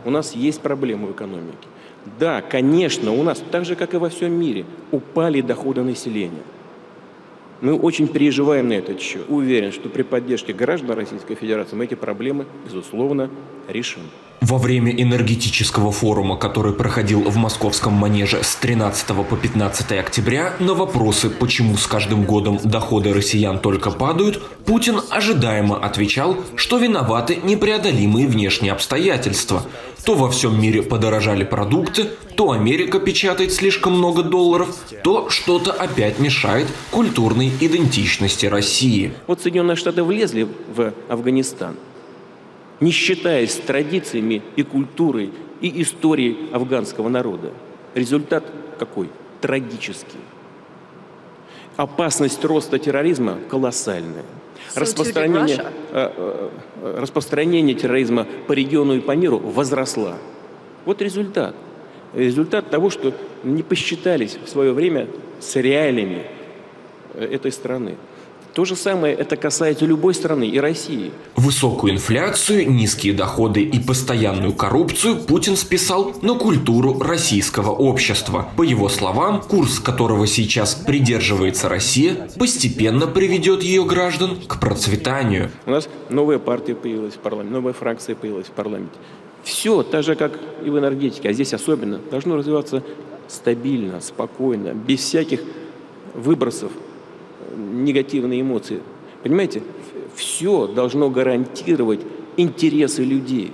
У 0.04 0.10
нас 0.10 0.32
есть 0.32 0.60
проблемы 0.60 1.08
в 1.08 1.12
экономике. 1.12 1.68
Да, 2.18 2.42
конечно, 2.42 3.12
у 3.12 3.22
нас, 3.22 3.42
так 3.50 3.64
же, 3.64 3.76
как 3.76 3.94
и 3.94 3.96
во 3.96 4.08
всем 4.08 4.32
мире, 4.32 4.66
упали 4.90 5.40
доходы 5.40 5.82
населения. 5.82 6.42
Мы 7.60 7.78
очень 7.78 8.08
переживаем 8.08 8.68
на 8.68 8.72
этот 8.72 9.00
счет. 9.00 9.26
Уверен, 9.28 9.70
что 9.70 9.88
при 9.88 10.02
поддержке 10.02 10.52
граждан 10.52 10.96
Российской 10.96 11.36
Федерации 11.36 11.76
мы 11.76 11.84
эти 11.84 11.94
проблемы, 11.94 12.44
безусловно, 12.64 13.30
решим. 13.68 14.02
Во 14.42 14.58
время 14.58 14.90
энергетического 14.90 15.92
форума, 15.92 16.36
который 16.36 16.72
проходил 16.72 17.20
в 17.20 17.36
московском 17.36 17.92
манеже 17.92 18.42
с 18.42 18.56
13 18.56 19.06
по 19.06 19.36
15 19.36 19.92
октября, 19.92 20.54
на 20.58 20.74
вопросы, 20.74 21.30
почему 21.30 21.76
с 21.76 21.86
каждым 21.86 22.24
годом 22.24 22.58
доходы 22.64 23.12
россиян 23.12 23.60
только 23.60 23.92
падают, 23.92 24.42
Путин 24.66 25.00
ожидаемо 25.10 25.76
отвечал, 25.76 26.38
что 26.56 26.78
виноваты 26.78 27.36
непреодолимые 27.36 28.26
внешние 28.26 28.72
обстоятельства. 28.72 29.62
То 30.04 30.16
во 30.16 30.28
всем 30.28 30.60
мире 30.60 30.82
подорожали 30.82 31.44
продукты, 31.44 32.10
то 32.34 32.50
Америка 32.50 32.98
печатает 32.98 33.52
слишком 33.52 33.92
много 33.92 34.24
долларов, 34.24 34.74
то 35.04 35.30
что-то 35.30 35.70
опять 35.70 36.18
мешает 36.18 36.66
культурной 36.90 37.52
идентичности 37.60 38.46
России. 38.46 39.12
Вот 39.28 39.40
Соединенные 39.40 39.76
Штаты 39.76 40.02
влезли 40.02 40.48
в 40.74 40.92
Афганистан– 41.08 41.76
не 42.82 42.90
считаясь 42.90 43.54
традициями 43.54 44.42
и 44.56 44.64
культурой 44.64 45.30
и 45.60 45.82
историей 45.82 46.48
афганского 46.52 47.08
народа. 47.08 47.52
Результат 47.94 48.42
какой? 48.76 49.08
Трагический. 49.40 50.18
Опасность 51.76 52.44
роста 52.44 52.80
терроризма 52.80 53.38
колоссальная. 53.48 54.24
Распространение, 54.74 55.64
э, 55.92 56.10
э, 56.82 56.98
распространение 56.98 57.76
терроризма 57.76 58.26
по 58.48 58.52
региону 58.52 58.96
и 58.96 59.00
по 59.00 59.12
миру 59.12 59.38
возросла. 59.38 60.16
Вот 60.84 61.00
результат. 61.02 61.54
Результат 62.14 62.68
того, 62.70 62.90
что 62.90 63.14
не 63.44 63.62
посчитались 63.62 64.38
в 64.44 64.48
свое 64.48 64.72
время 64.72 65.06
с 65.38 65.54
реалиями 65.54 66.24
э, 67.14 67.26
этой 67.26 67.52
страны. 67.52 67.94
То 68.54 68.66
же 68.66 68.76
самое 68.76 69.14
это 69.14 69.36
касается 69.36 69.86
любой 69.86 70.12
страны 70.12 70.46
и 70.46 70.58
России. 70.58 71.10
Высокую 71.36 71.94
инфляцию, 71.94 72.70
низкие 72.70 73.14
доходы 73.14 73.62
и 73.62 73.80
постоянную 73.80 74.52
коррупцию 74.52 75.16
Путин 75.16 75.56
списал 75.56 76.12
на 76.20 76.34
культуру 76.34 76.98
российского 77.00 77.70
общества. 77.70 78.48
По 78.56 78.62
его 78.62 78.90
словам, 78.90 79.40
курс 79.40 79.80
которого 79.80 80.26
сейчас 80.26 80.74
придерживается 80.74 81.70
Россия, 81.70 82.28
постепенно 82.38 83.06
приведет 83.06 83.62
ее 83.62 83.84
граждан 83.84 84.36
к 84.46 84.60
процветанию. 84.60 85.50
У 85.64 85.70
нас 85.70 85.88
новая 86.10 86.38
партия 86.38 86.74
появилась 86.74 87.14
в 87.14 87.18
парламенте, 87.18 87.54
новая 87.54 87.72
фракция 87.72 88.14
появилась 88.14 88.48
в 88.48 88.52
парламенте. 88.52 88.94
Все, 89.44 89.82
так 89.82 90.04
же, 90.04 90.14
как 90.14 90.38
и 90.64 90.68
в 90.68 90.78
энергетике, 90.78 91.30
а 91.30 91.32
здесь 91.32 91.54
особенно, 91.54 92.00
должно 92.10 92.36
развиваться 92.36 92.82
стабильно, 93.28 94.02
спокойно, 94.02 94.74
без 94.74 95.00
всяких 95.00 95.40
выбросов 96.14 96.70
негативные 97.56 98.40
эмоции. 98.40 98.80
Понимаете, 99.22 99.62
все 100.14 100.66
должно 100.66 101.10
гарантировать 101.10 102.00
интересы 102.36 103.04
людей. 103.04 103.52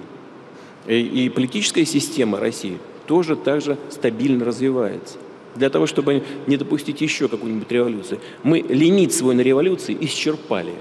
И 0.86 1.30
политическая 1.34 1.84
система 1.84 2.40
России 2.40 2.78
тоже 3.06 3.36
так 3.36 3.60
же 3.60 3.76
стабильно 3.90 4.44
развивается. 4.44 5.18
Для 5.54 5.70
того, 5.70 5.86
чтобы 5.86 6.22
не 6.46 6.56
допустить 6.56 7.00
еще 7.00 7.28
какую-нибудь 7.28 7.70
революцию. 7.70 8.20
Мы 8.42 8.60
лимит 8.60 9.12
свой 9.12 9.34
на 9.34 9.40
революции 9.40 9.96
исчерпали. 10.00 10.72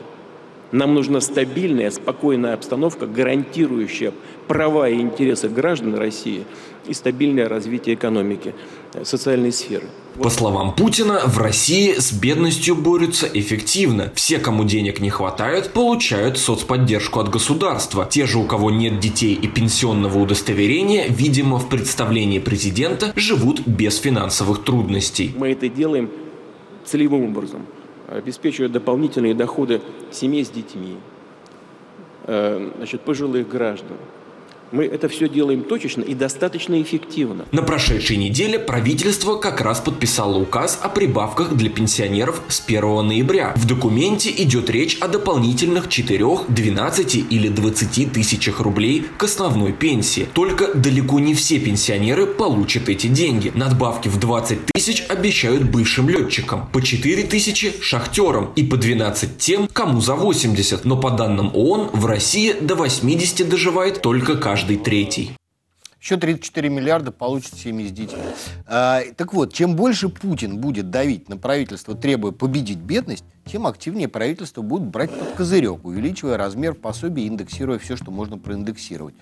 Нам 0.72 0.94
нужна 0.94 1.22
стабильная, 1.22 1.90
спокойная 1.92 2.54
обстановка, 2.54 3.08
гарантирующая 3.08 4.14
права 4.48 4.90
и 4.90 5.00
интересы 5.00 5.48
граждан 5.48 5.96
России 5.96 6.44
и 6.88 6.94
стабильное 6.94 7.48
развитие 7.48 7.96
экономики, 7.96 8.54
э, 8.94 9.06
социальной 9.06 9.52
сферы. 9.52 9.86
По 10.22 10.30
словам 10.30 10.74
Путина, 10.74 11.22
в 11.26 11.38
России 11.38 11.94
с 11.94 12.12
бедностью 12.12 12.76
борются 12.76 13.28
эффективно. 13.32 14.12
Все, 14.16 14.40
кому 14.40 14.64
денег 14.64 15.00
не 15.00 15.10
хватает, 15.10 15.74
получают 15.74 16.38
соцподдержку 16.40 17.20
от 17.20 17.30
государства. 17.30 18.08
Те 18.10 18.26
же, 18.26 18.40
у 18.40 18.46
кого 18.46 18.72
нет 18.72 19.00
детей 19.00 19.36
и 19.36 19.48
пенсионного 19.48 20.18
удостоверения, 20.18 21.06
видимо, 21.08 21.60
в 21.60 21.70
представлении 21.70 22.40
президента 22.40 23.14
живут 23.16 23.62
без 23.68 24.00
финансовых 24.00 24.64
трудностей. 24.64 25.34
Мы 25.38 25.52
это 25.52 25.70
делаем 25.70 26.10
целевым 26.84 27.26
образом, 27.26 27.66
обеспечивая 28.08 28.70
дополнительные 28.70 29.36
доходы 29.36 29.82
семей 30.12 30.44
с 30.44 30.50
детьми, 30.50 30.98
э, 32.26 32.72
значит, 32.78 33.02
пожилых 33.02 33.48
граждан, 33.48 33.98
мы 34.72 34.86
это 34.86 35.10
все 35.10 35.30
делаем 35.30 35.64
точечно 35.64 36.02
и 36.02 36.14
достаточно 36.14 36.82
эффективно. 36.82 37.46
На 37.52 37.62
прошедшей 37.62 38.18
неделе 38.18 38.60
правительство 38.60 39.36
как 39.38 39.62
раз 39.62 39.80
подписало 39.80 40.38
указ 40.38 40.80
о 40.82 40.90
прибавках 40.90 41.56
для 41.56 41.70
пенсионеров 41.70 42.42
с 42.48 42.64
1 42.66 43.08
ноября. 43.08 43.54
В 43.56 43.66
документе 43.66 44.30
идет 44.30 44.70
речь 44.70 44.98
о 45.00 45.08
дополнительных 45.08 45.90
4, 45.90 46.26
12 46.48 47.16
или 47.30 47.48
20 47.48 48.12
тысячах 48.12 48.60
рублей 48.60 49.06
к 49.18 49.24
основной 49.24 49.74
пенсии. 49.74 50.28
Только 50.34 50.74
далеко 50.74 51.20
не 51.20 51.34
все 51.34 51.60
пенсионеры 51.60 52.26
получат 52.26 52.90
эти 52.90 53.08
деньги. 53.08 53.52
Надбавки 53.56 54.08
в 54.08 54.20
20 54.20 54.66
тысяч 54.74 55.06
обещают 55.10 55.64
бывшим 55.64 56.10
летчикам, 56.10 56.70
по 56.72 56.82
4 56.82 57.24
тысячи 57.24 57.74
шахтерам 57.82 58.52
и 58.56 58.64
по 58.64 58.78
12 58.78 59.38
тем, 59.38 59.68
кому 59.72 60.02
за 60.02 60.16
80. 60.16 60.86
Но 60.86 60.98
по 60.98 61.12
данным 61.12 61.52
ООН 61.54 61.92
в 61.94 62.06
России 62.06 62.54
до 62.60 62.76
80 62.76 63.48
доживает 63.48 64.02
только 64.02 64.36
каждый 64.36 64.57
каждый 64.58 64.78
третий. 64.78 65.34
Еще 66.02 66.18
34 66.18 66.70
миллиарда 66.70 67.12
получат 67.12 67.54
семьи 67.54 67.88
с 67.88 67.92
детьми. 67.92 68.24
А, 68.66 69.02
так 69.16 69.32
вот, 69.36 69.54
чем 69.54 69.76
больше 69.76 70.10
Путин 70.10 70.58
будет 70.58 70.90
давить 70.90 71.30
на 71.30 71.38
правительство, 71.38 71.94
требуя 71.94 72.32
победить 72.32 72.80
бедность, 72.80 73.24
тем 73.46 73.68
активнее 73.68 74.08
правительство 74.08 74.64
будет 74.64 74.88
брать 74.88 75.12
под 75.12 75.34
козырек, 75.34 75.86
увеличивая 75.86 76.38
размер 76.38 76.74
пособий, 76.74 77.28
индексируя 77.28 77.78
все, 77.78 77.96
что 77.96 78.10
можно 78.10 78.40
проиндексировать. 78.40 79.14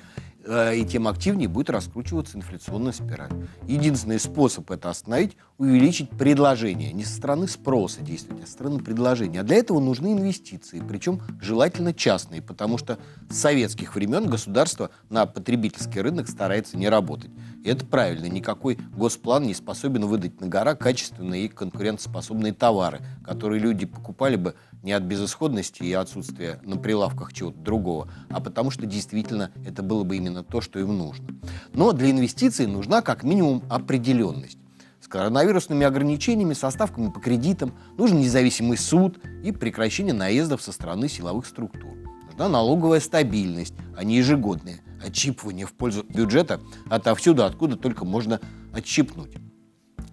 Э, 0.47 0.75
и 0.75 0.85
тем 0.85 1.07
активнее 1.07 1.47
будет 1.47 1.69
раскручиваться 1.69 2.37
инфляционная 2.37 2.91
спираль. 2.91 3.31
Единственный 3.67 4.19
способ 4.19 4.69
это 4.69 4.89
остановить– 4.89 5.37
увеличить 5.57 6.09
предложение. 6.09 6.93
Не 6.93 7.03
со 7.03 7.15
стороны 7.15 7.47
спроса 7.47 8.01
действовать, 8.01 8.43
а 8.43 8.45
со 8.45 8.51
стороны 8.51 8.79
предложения. 8.79 9.39
А 9.39 9.43
для 9.43 9.57
этого 9.57 9.79
нужны 9.79 10.13
инвестиции, 10.13 10.83
причем 10.87 11.21
желательно 11.41 11.93
частные, 11.93 12.41
потому 12.41 12.77
что 12.77 12.99
с 13.29 13.37
советских 13.37 13.95
времен 13.95 14.27
государство 14.29 14.91
на 15.09 15.25
потребительский 15.25 16.01
рынок 16.01 16.27
старается 16.27 16.77
не 16.77 16.89
работать. 16.89 17.31
И 17.63 17.69
это 17.69 17.85
правильно. 17.85 18.25
Никакой 18.25 18.77
госплан 18.95 19.43
не 19.43 19.55
способен 19.55 20.05
выдать 20.05 20.39
на 20.41 20.47
гора 20.47 20.75
качественные 20.75 21.45
и 21.45 21.49
конкурентоспособные 21.49 22.53
товары, 22.53 23.01
которые 23.23 23.59
люди 23.59 23.85
покупали 23.85 24.35
бы 24.35 24.53
не 24.85 24.91
от 24.91 25.03
безысходности 25.03 25.81
и 25.81 25.91
отсутствия 25.93 26.59
на 26.63 26.77
прилавках 26.77 27.33
чего-то 27.33 27.57
другого, 27.57 28.07
а 28.29 28.39
потому 28.39 28.69
что 28.69 28.85
действительно 28.85 29.51
это 29.65 29.81
было 29.81 30.03
бы 30.03 30.15
именно 30.15 30.43
то, 30.43 30.61
что 30.61 30.79
им 30.79 30.95
нужно. 30.95 31.27
Но 31.73 31.91
для 31.91 32.11
инвестиций 32.11 32.67
нужна 32.67 33.01
как 33.01 33.23
минимум 33.23 33.63
определенность. 33.67 34.59
С 35.01 35.07
коронавирусными 35.07 35.85
ограничениями, 35.85 36.53
со 36.53 36.69
ставками 36.69 37.09
по 37.09 37.19
кредитам 37.19 37.73
нужен 37.97 38.19
независимый 38.19 38.77
суд 38.77 39.19
и 39.43 39.51
прекращение 39.51 40.13
наездов 40.13 40.61
со 40.61 40.71
стороны 40.71 41.09
силовых 41.09 41.47
структур. 41.47 41.91
Нужна 42.27 42.47
налоговая 42.47 42.99
стабильность, 42.99 43.73
а 43.97 44.03
не 44.03 44.17
ежегодное 44.17 44.81
отщипывание 45.03 45.65
в 45.65 45.73
пользу 45.73 46.03
бюджета 46.07 46.59
отовсюду, 46.89 47.43
откуда 47.43 47.75
только 47.75 48.05
можно 48.05 48.39
отщипнуть. 48.71 49.35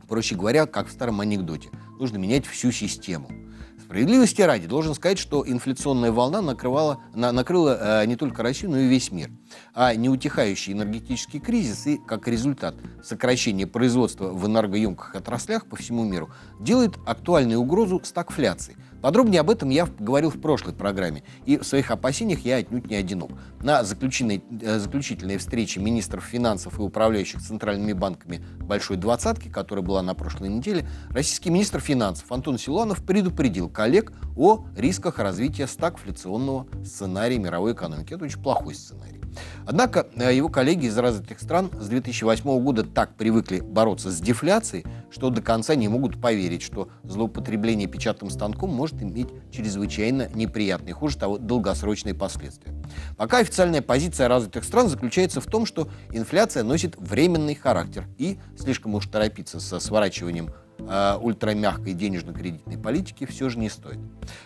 Проще 0.08 0.34
говоря, 0.34 0.64
как 0.64 0.88
в 0.88 0.92
старом 0.92 1.20
анекдоте, 1.20 1.68
нужно 1.98 2.16
менять 2.16 2.46
всю 2.46 2.72
систему– 2.72 3.28
Справедливости 3.92 4.40
ради, 4.40 4.66
должен 4.66 4.94
сказать, 4.94 5.18
что 5.18 5.44
инфляционная 5.46 6.12
волна 6.12 6.40
накрывала, 6.40 7.02
на, 7.12 7.30
накрыла 7.30 8.00
э, 8.00 8.06
не 8.06 8.16
только 8.16 8.42
Россию, 8.42 8.70
но 8.70 8.78
и 8.78 8.88
весь 8.88 9.12
мир. 9.12 9.30
А 9.74 9.94
неутихающий 9.94 10.72
энергетический 10.72 11.40
кризис 11.40 11.86
и, 11.86 11.98
как 11.98 12.26
результат, 12.26 12.74
сокращение 13.04 13.66
производства 13.66 14.28
в 14.28 14.46
энергоемких 14.46 15.14
отраслях 15.14 15.66
по 15.66 15.76
всему 15.76 16.04
миру 16.04 16.30
делает 16.58 16.94
актуальной 17.04 17.56
угрозу 17.56 18.00
стагфляции– 18.02 18.78
Подробнее 19.02 19.40
об 19.40 19.50
этом 19.50 19.68
я 19.70 19.88
говорил 19.98 20.30
в 20.30 20.40
прошлой 20.40 20.74
программе, 20.74 21.24
и 21.44 21.58
в 21.58 21.64
своих 21.64 21.90
опасениях 21.90 22.40
я 22.44 22.56
отнюдь 22.56 22.86
не 22.86 22.94
одинок. 22.94 23.32
На 23.60 23.80
э, 23.80 23.84
заключительной 23.84 25.36
встрече 25.38 25.80
министров 25.80 26.24
финансов 26.24 26.78
и 26.78 26.82
управляющих 26.82 27.42
центральными 27.42 27.92
банками 27.92 28.44
Большой 28.60 28.96
Двадцатки, 28.96 29.48
которая 29.48 29.84
была 29.84 30.02
на 30.02 30.14
прошлой 30.14 30.48
неделе, 30.50 30.88
российский 31.10 31.50
министр 31.50 31.80
финансов 31.80 32.30
Антон 32.30 32.58
Силуанов 32.58 33.04
предупредил 33.04 33.68
коллег 33.68 34.12
о 34.36 34.64
рисках 34.76 35.18
развития 35.18 35.66
стагфляционного 35.66 36.68
сценария 36.84 37.38
мировой 37.38 37.72
экономики. 37.72 38.14
Это 38.14 38.24
очень 38.24 38.40
плохой 38.40 38.76
сценарий. 38.76 39.20
Однако 39.66 40.06
э, 40.14 40.34
его 40.34 40.48
коллеги 40.48 40.86
из 40.86 40.96
развитых 40.96 41.40
стран 41.40 41.70
с 41.78 41.88
2008 41.88 42.62
года 42.62 42.84
так 42.84 43.16
привыкли 43.16 43.60
бороться 43.60 44.10
с 44.10 44.20
дефляцией, 44.20 44.84
что 45.12 45.30
до 45.30 45.42
конца 45.42 45.74
не 45.74 45.88
могут 45.88 46.20
поверить, 46.20 46.62
что 46.62 46.88
злоупотребление 47.04 47.86
печатным 47.86 48.30
станком 48.30 48.70
может 48.70 49.02
иметь 49.02 49.28
чрезвычайно 49.50 50.28
неприятные, 50.34 50.94
хуже 50.94 51.18
того, 51.18 51.38
долгосрочные 51.38 52.14
последствия. 52.14 52.72
Пока 53.16 53.38
официальная 53.38 53.82
позиция 53.82 54.28
развитых 54.28 54.64
стран 54.64 54.88
заключается 54.88 55.40
в 55.40 55.46
том, 55.46 55.66
что 55.66 55.88
инфляция 56.10 56.62
носит 56.62 56.96
временный 56.98 57.54
характер 57.54 58.06
и 58.18 58.38
слишком 58.58 58.94
уж 58.94 59.06
торопиться 59.06 59.60
со 59.60 59.78
сворачиванием 59.80 60.50
э, 60.78 61.18
ультрамягкой 61.20 61.92
денежно-кредитной 61.92 62.78
политики 62.78 63.26
все 63.26 63.48
же 63.48 63.58
не 63.58 63.68
стоит. 63.68 63.98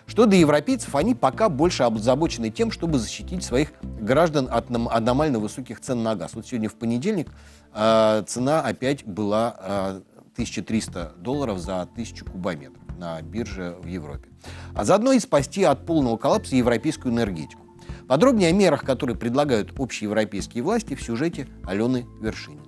Что 0.07 0.27
до 0.27 0.37
европейцев, 0.37 0.95
они 0.95 1.15
пока 1.15 1.49
больше 1.49 1.85
озабочены 1.85 2.51
тем, 2.51 2.71
чтобы 2.71 2.99
защитить 2.99 3.45
своих 3.45 3.73
граждан 3.83 4.49
от 4.51 4.71
аномально 4.71 5.39
высоких 5.39 5.81
цен 5.81 6.03
на 6.03 6.17
газ. 6.17 6.33
Вот 6.35 6.47
сегодня 6.47 6.69
в 6.69 6.75
понедельник 6.75 7.29
э, 7.73 8.25
цена 8.27 8.61
опять 8.63 9.05
была 9.05 9.57
э, 9.59 10.01
1300 10.37 11.15
долларов 11.19 11.59
за 11.59 11.81
1000 11.83 12.25
кубометров 12.27 12.83
на 12.99 13.21
бирже 13.23 13.77
в 13.83 13.87
Европе. 13.87 14.29
А 14.75 14.85
заодно 14.85 15.13
и 15.13 15.19
спасти 15.19 15.65
от 15.65 15.87
полного 15.87 16.17
коллапса 16.19 16.57
европейскую 16.57 17.13
энергетику. 17.13 17.63
Подробнее 18.07 18.51
о 18.51 18.53
мерах, 18.53 18.85
которые 18.85 19.17
предлагают 19.17 19.73
общеевропейские 19.79 20.63
власти 20.63 20.95
в 20.95 21.03
сюжете 21.03 21.49
Алены 21.65 22.07
Вершининой. 22.21 22.66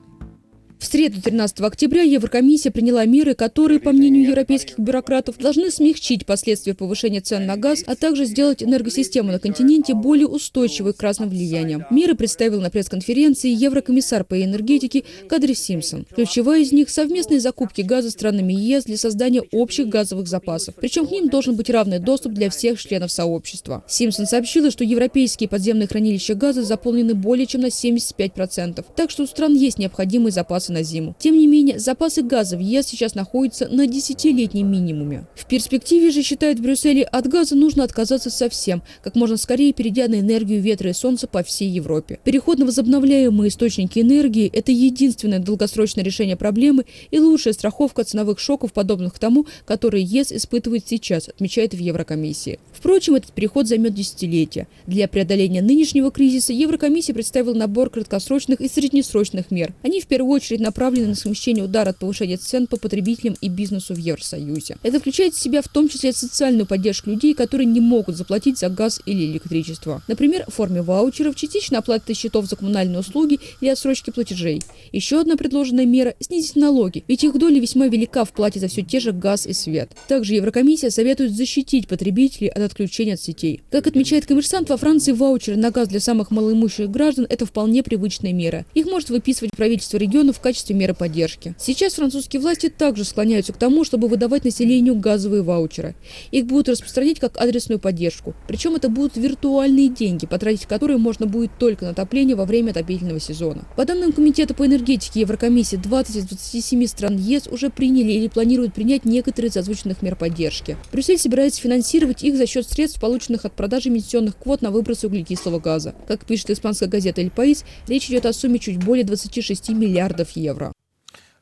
В 0.79 0.87
среду 0.87 1.21
13 1.21 1.61
октября 1.61 2.03
Еврокомиссия 2.03 2.71
приняла 2.71 3.05
меры, 3.05 3.35
которые, 3.35 3.81
по 3.81 3.91
мнению 3.91 4.29
европейских 4.29 4.79
бюрократов, 4.79 5.37
должны 5.37 5.73
смягчить 5.73 6.25
последствия 6.25 6.73
повышения 6.73 7.21
цен 7.21 7.47
на 7.47 7.57
газ, 7.57 7.83
а 7.85 7.97
также 7.97 8.27
сделать 8.27 8.63
энергосистему 8.63 9.33
на 9.33 9.41
континенте 9.41 9.95
более 9.95 10.29
устойчивой 10.29 10.95
к 10.95 11.03
разным 11.03 11.31
влияниям. 11.31 11.85
Меры 11.91 12.15
представил 12.15 12.61
на 12.61 12.71
пресс-конференции 12.71 13.51
еврокомиссар 13.51 14.23
по 14.23 14.41
энергетике 14.41 15.03
Кадри 15.29 15.55
Симпсон. 15.55 16.07
Ключевая 16.15 16.61
из 16.61 16.71
них– 16.71 16.89
совместные 16.91 17.41
закупки 17.41 17.81
газа 17.81 18.11
странами 18.11 18.53
ЕС 18.53 18.85
для 18.85 18.97
создания 18.97 19.43
общих 19.51 19.89
газовых 19.89 20.29
запасов. 20.29 20.77
Причем 20.81 21.09
к 21.09 21.11
ним 21.11 21.29
должен 21.29 21.57
быть 21.57 21.71
равный 21.71 21.99
доступ 21.99 22.35
для 22.35 22.51
всех 22.51 22.81
членов 22.81 23.11
сообщества. 23.11 23.83
Симпсон 23.89 24.27
сообщила, 24.27 24.71
что 24.71 24.85
европейские 24.85 25.49
подземные 25.49 25.89
хранилища 25.89 26.37
газа 26.37 26.63
заполнены 26.63 27.15
более 27.15 27.47
чем 27.47 27.63
на 27.63 27.67
75%. 27.67 28.85
Так 28.95 29.11
что 29.11 29.25
у 29.25 29.27
стран 29.27 29.57
есть 29.57 29.79
необходимые 29.79 30.31
запасы 30.31 30.68
запасы 30.69 30.73
на 30.73 30.83
зиму. 30.83 31.17
Тем 31.19 31.39
не 31.39 31.47
менее, 31.47 31.79
запасы 31.79 32.23
газа 32.23 32.57
в 32.57 32.61
ЕС 32.61 32.87
сейчас 32.87 33.15
находятся 33.15 33.69
на 33.69 33.87
десятилетнем 33.87 34.71
минимуме. 34.71 35.27
В 35.35 35.47
перспективе 35.47 36.11
же, 36.11 36.23
считают 36.23 36.59
в 36.59 36.63
Брюсселе, 36.63 37.03
от 37.03 37.27
газа 37.27 37.55
нужно 37.55 37.85
отказаться 37.85 38.31
совсем, 38.31 38.83
как 39.03 39.17
можно 39.17 39.37
скорее 39.37 39.73
перейдя 39.73 40.09
на 40.09 40.21
энергию 40.21 40.61
ветра 40.61 40.91
и 40.91 40.93
солнца 40.93 41.27
по 41.27 41.43
всей 41.43 41.69
Европе. 41.69 42.19
Переход 42.25 42.59
на 42.59 42.67
возобновляемые 42.67 43.49
источники 43.49 44.01
энергии– 44.01 44.51
это 44.55 44.73
единственное 44.73 45.39
долгосрочное 45.39 46.05
решение 46.05 46.37
проблемы 46.37 46.85
и 47.11 47.19
лучшая 47.19 47.55
страховка 47.55 48.05
ценовых 48.05 48.39
шоков, 48.39 48.73
подобных 48.73 49.19
тому, 49.19 49.47
которые 49.65 50.05
ЕС 50.05 50.33
испытывает 50.33 50.85
сейчас, 50.87 51.29
отмечает 51.29 51.75
в 51.75 51.79
Еврокомиссии. 51.79 52.59
Впрочем, 52.79 53.17
этот 53.17 53.33
переход 53.33 53.67
займет 53.67 53.95
десятилетия. 53.95 54.69
Для 54.87 55.09
преодоления 55.09 55.61
нынешнего 55.61 56.13
кризиса 56.13 56.53
Еврокомиссия 56.53 57.15
представила 57.15 57.55
набор 57.55 57.91
краткосрочных 57.91 58.61
и 58.61 58.69
среднесрочных 58.69 59.51
мер. 59.51 59.75
Они 59.83 60.01
в 60.01 60.07
первую 60.07 60.33
очередь 60.33 60.61
перенаправлены 60.69 61.09
на 61.09 61.15
смещение 61.15 61.65
удара 61.65 61.91
от 61.91 61.99
повышения 61.99 62.37
цен 62.37 62.67
по 62.67 62.77
потребителям 62.77 63.37
и 63.41 63.49
бизнесу 63.49 63.95
в 63.95 63.99
Евросоюзе. 63.99 64.77
Это 64.83 65.01
включает 65.01 65.35
в 65.35 65.41
себя 65.41 65.63
в 65.63 65.69
том 65.69 65.89
числе 65.89 66.13
социальную 66.13 66.67
поддержку 66.67 67.11
людей, 67.11 67.35
которые 67.35 67.67
не 67.67 67.81
могут 67.81 68.17
заплатить 68.17 68.59
за 68.59 68.69
газ 68.69 69.01
или 69.07 69.25
электричество. 69.25 70.03
Например, 70.09 70.45
в 70.47 70.55
форме 70.55 70.83
ваучеров, 70.83 71.37
частично 71.37 71.79
оплаты 71.79 72.15
счетов 72.15 72.47
за 72.47 72.57
коммунальные 72.57 73.01
услуги 73.01 73.41
или 73.61 73.71
отсрочки 73.71 74.11
платежей. 74.11 74.63
Еще 74.93 75.21
одна 75.21 75.37
предложенная 75.37 75.87
мера– 75.87 76.15
снизить 76.21 76.57
налоги, 76.57 77.05
ведь 77.09 77.25
их 77.25 77.39
доля 77.39 77.61
весьма 77.61 77.87
велика 77.87 78.25
в 78.25 78.33
плате 78.33 78.61
за 78.61 78.69
все 78.69 78.83
те 78.83 79.01
же 79.01 79.13
газ 79.13 79.47
и 79.47 79.53
свет. 79.53 79.91
Также 80.09 80.35
Еврокомиссия 80.35 80.91
советует 80.91 81.35
защитить 81.35 81.89
потребителей 81.89 82.49
от 82.49 82.68
отключения 82.69 83.15
от 83.15 83.21
сетей. 83.21 83.63
Как 83.71 83.87
отмечает 83.87 84.27
коммерсант, 84.27 84.69
во 84.69 84.77
Франции 84.77 85.13
ваучеры 85.13 85.57
на 85.57 85.71
газ 85.71 85.89
для 85.89 86.01
самых 86.01 86.31
малоимущих 86.31 86.91
граждан– 86.91 87.27
это 87.29 87.47
вполне 87.47 87.83
привычная 87.83 88.33
мера. 88.33 88.65
Их 88.75 88.87
может 88.87 89.11
выписывать 89.11 89.51
правительство 89.57 89.97
региона 89.97 90.33
в 90.33 90.41
качестве 90.41 90.77
меры 90.77 90.95
поддержки. 90.95 91.55
Сейчас 91.59 91.95
французские 91.95 92.41
власти 92.41 92.69
также 92.69 93.05
склоняются 93.05 93.53
к 93.53 93.59
тому, 93.59 93.85
чтобы 93.85 94.09
выдавать 94.09 94.45
населению 94.45 94.95
газовые 94.95 95.43
ваучеры. 95.43 95.97
Их 96.31 96.47
будут 96.47 96.69
распространять 96.69 97.19
как 97.19 97.37
адресную 97.37 97.79
поддержку. 97.79 98.35
Причем 98.47 98.75
это 98.75 98.89
будут 98.89 99.17
виртуальные 99.17 99.89
деньги, 99.89 100.27
потратить 100.27 100.67
которые 100.67 100.99
можно 100.99 101.27
будет 101.27 101.51
только 101.59 101.85
на 101.85 101.91
отопление 101.91 102.37
во 102.37 102.45
время 102.45 102.71
отопительного 102.71 103.21
сезона. 103.21 103.65
По 103.77 103.85
данным 103.85 104.13
Комитета 104.13 104.55
по 104.55 104.67
энергетике 104.67 105.21
Еврокомиссии, 105.21 105.77
20 105.77 106.17
из 106.17 106.25
27 106.25 106.87
стран 106.87 107.17
ЕС 107.17 107.47
уже 107.47 107.71
приняли 107.71 108.13
или 108.13 108.29
планируют 108.29 108.75
принять 108.75 109.05
некоторые 109.05 109.51
из 109.51 109.57
озвученных 109.57 110.03
мер 110.03 110.17
поддержки. 110.17 110.77
Брюссель 110.93 111.19
собирается 111.19 111.61
финансировать 111.61 112.23
их 112.23 112.37
за 112.37 112.47
счет 112.47 112.58
средств, 112.67 113.01
полученных 113.01 113.45
от 113.45 113.53
продажи 113.53 113.89
эмиссионных 113.89 114.37
квот 114.37 114.63
на 114.63 114.71
выбросы 114.71 115.07
углекислого 115.07 115.59
газа. 115.59 115.95
Как 116.07 116.25
пишет 116.25 116.51
испанская 116.51 116.89
газета 116.89 117.21
«Эль 117.21 117.31
Паис», 117.31 117.65
речь 117.87 118.09
идет 118.09 118.27
о 118.27 118.33
сумме 118.33 118.59
чуть 118.59 118.83
более 118.83 119.05
26 119.05 119.71
миллиардов 119.71 120.31
евро. 120.31 120.73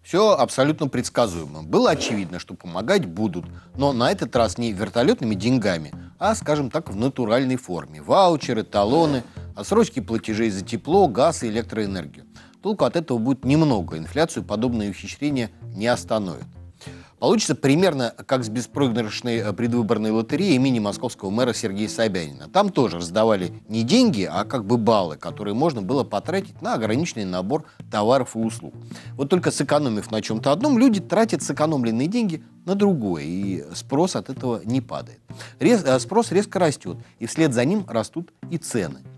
Все 0.06 0.36
абсолютно 0.36 0.86
предсказуемо. 0.86 1.64
Было 1.64 1.90
очевидно, 1.90 2.38
что 2.38 2.54
помогать 2.54 3.06
будут, 3.06 3.44
но 3.76 3.92
на 3.92 4.12
этот 4.12 4.36
раз 4.36 4.56
не 4.56 4.72
вертолетными 4.72 5.34
деньгами, 5.34 5.92
а, 6.20 6.36
скажем 6.36 6.70
так, 6.70 6.90
в 6.90 6.94
натуральной 6.94 7.56
форме. 7.56 8.00
Ваучеры, 8.00 8.62
талоны, 8.62 9.24
отсрочки 9.56 9.98
платежей 9.98 10.50
за 10.50 10.64
тепло, 10.64 11.08
газ 11.08 11.42
и 11.42 11.48
электроэнергию. 11.48 12.24
Толку 12.62 12.84
от 12.84 12.94
этого 12.94 13.18
будет 13.18 13.44
немного, 13.44 13.98
инфляцию 13.98 14.44
подобные 14.44 14.90
ухищрения 14.90 15.50
не 15.74 15.88
остановят. 15.88 16.46
Получится 17.26 17.56
примерно 17.56 18.14
как 18.24 18.44
с 18.44 18.48
беспроигрышной 18.48 19.38
э, 19.38 19.52
предвыборной 19.52 20.12
лотереей 20.12 20.54
имени 20.54 20.78
московского 20.78 21.30
мэра 21.30 21.52
Сергея 21.54 21.88
Собянина. 21.88 22.48
Там 22.48 22.70
тоже 22.70 22.98
раздавали 22.98 23.52
не 23.66 23.82
деньги, 23.82 24.30
а 24.30 24.44
как 24.44 24.64
бы 24.64 24.76
баллы, 24.76 25.16
которые 25.16 25.52
можно 25.54 25.82
было 25.82 26.04
потратить 26.04 26.62
на 26.62 26.74
ограниченный 26.74 27.24
набор 27.24 27.64
товаров 27.90 28.36
и 28.36 28.38
услуг. 28.38 28.74
Вот 29.16 29.28
только 29.28 29.50
сэкономив 29.50 30.12
на 30.12 30.22
чем-то 30.22 30.52
одном, 30.52 30.78
люди 30.78 31.00
тратят 31.00 31.42
сэкономленные 31.42 32.06
деньги 32.06 32.44
на 32.64 32.76
другое, 32.76 33.24
и 33.24 33.64
спрос 33.74 34.14
от 34.14 34.30
этого 34.30 34.60
не 34.64 34.80
падает. 34.80 35.18
Рез, 35.58 35.82
э, 35.84 35.98
спрос 35.98 36.30
резко 36.30 36.60
растет, 36.60 36.96
и 37.18 37.26
вслед 37.26 37.52
за 37.52 37.64
ним 37.64 37.86
растут 37.88 38.32
и 38.52 38.56
цены– 38.56 39.00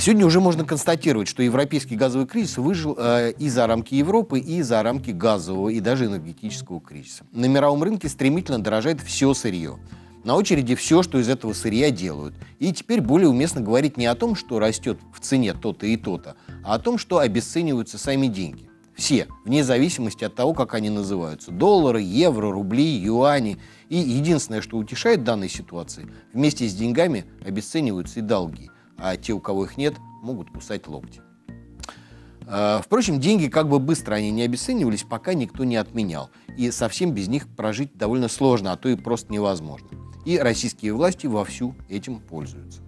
сегодня 0.00 0.26
уже 0.26 0.40
можно 0.40 0.66
констатировать, 0.66 1.28
что 1.28 1.42
европейский 1.42 1.96
газовый 1.96 2.26
кризис 2.26 2.58
выжил 2.58 2.94
э, 2.98 3.32
и 3.38 3.48
за 3.48 3.66
рамки 3.66 3.94
Европы, 3.94 4.38
и 4.38 4.60
за 4.60 4.82
рамки 4.82 5.12
газового, 5.12 5.70
и 5.70 5.80
даже 5.80 6.04
энергетического 6.04 6.78
кризиса. 6.78 7.24
На 7.32 7.46
мировом 7.46 7.82
рынке 7.82 8.10
стремительно 8.10 8.62
дорожает 8.62 9.00
все 9.00 9.32
сырье. 9.32 9.78
На 10.24 10.36
очереди 10.36 10.74
все, 10.74 11.02
что 11.02 11.18
из 11.18 11.30
этого 11.30 11.54
сырья 11.54 11.90
делают. 11.90 12.34
И 12.58 12.70
теперь 12.72 13.00
более 13.00 13.30
уместно 13.30 13.62
говорить 13.62 13.96
не 13.96 14.04
о 14.04 14.14
том, 14.14 14.34
что 14.34 14.58
растет 14.58 14.98
в 15.10 15.20
цене 15.20 15.54
то-то 15.54 15.86
и 15.86 15.96
то-то, 15.96 16.36
а 16.62 16.74
о 16.74 16.78
том, 16.78 16.98
что 16.98 17.18
обесцениваются 17.18 17.96
сами 17.96 18.26
деньги. 18.26 18.68
Все, 18.94 19.26
вне 19.46 19.64
зависимости 19.64 20.24
от 20.24 20.34
того, 20.34 20.52
как 20.52 20.74
они 20.74 20.90
называются. 20.90 21.50
Доллары, 21.50 22.02
евро, 22.02 22.50
рубли, 22.50 22.84
юани. 22.84 23.56
И 23.88 23.96
единственное, 23.96 24.60
что 24.60 24.76
утешает 24.76 25.24
данной 25.24 25.48
ситуации, 25.48 26.10
вместе 26.34 26.68
с 26.68 26.74
деньгами 26.74 27.24
обесцениваются 27.42 28.18
и 28.18 28.22
долги– 28.22 28.70
а 28.98 29.16
те, 29.16 29.32
у 29.32 29.40
кого 29.40 29.64
их 29.64 29.76
нет, 29.76 29.94
могут 30.22 30.50
кусать 30.50 30.86
локти. 30.88 31.20
А, 32.46 32.80
впрочем, 32.82 33.20
деньги 33.20 33.48
как 33.48 33.68
бы 33.68 33.78
быстро 33.78 34.14
они 34.14 34.30
не 34.30 34.42
обесценивались, 34.42 35.02
пока 35.02 35.34
никто 35.34 35.64
не 35.64 35.76
отменял. 35.76 36.30
И 36.56 36.70
совсем 36.70 37.12
без 37.12 37.28
них 37.28 37.46
прожить 37.48 37.96
довольно 37.96 38.28
сложно, 38.28 38.72
а 38.72 38.76
то 38.76 38.88
и 38.88 38.96
просто 38.96 39.32
невозможно. 39.32 39.88
И 40.24 40.38
российские 40.38 40.94
власти 40.94 41.26
вовсю 41.26 41.74
этим 41.88 42.20
пользуются. 42.20 42.87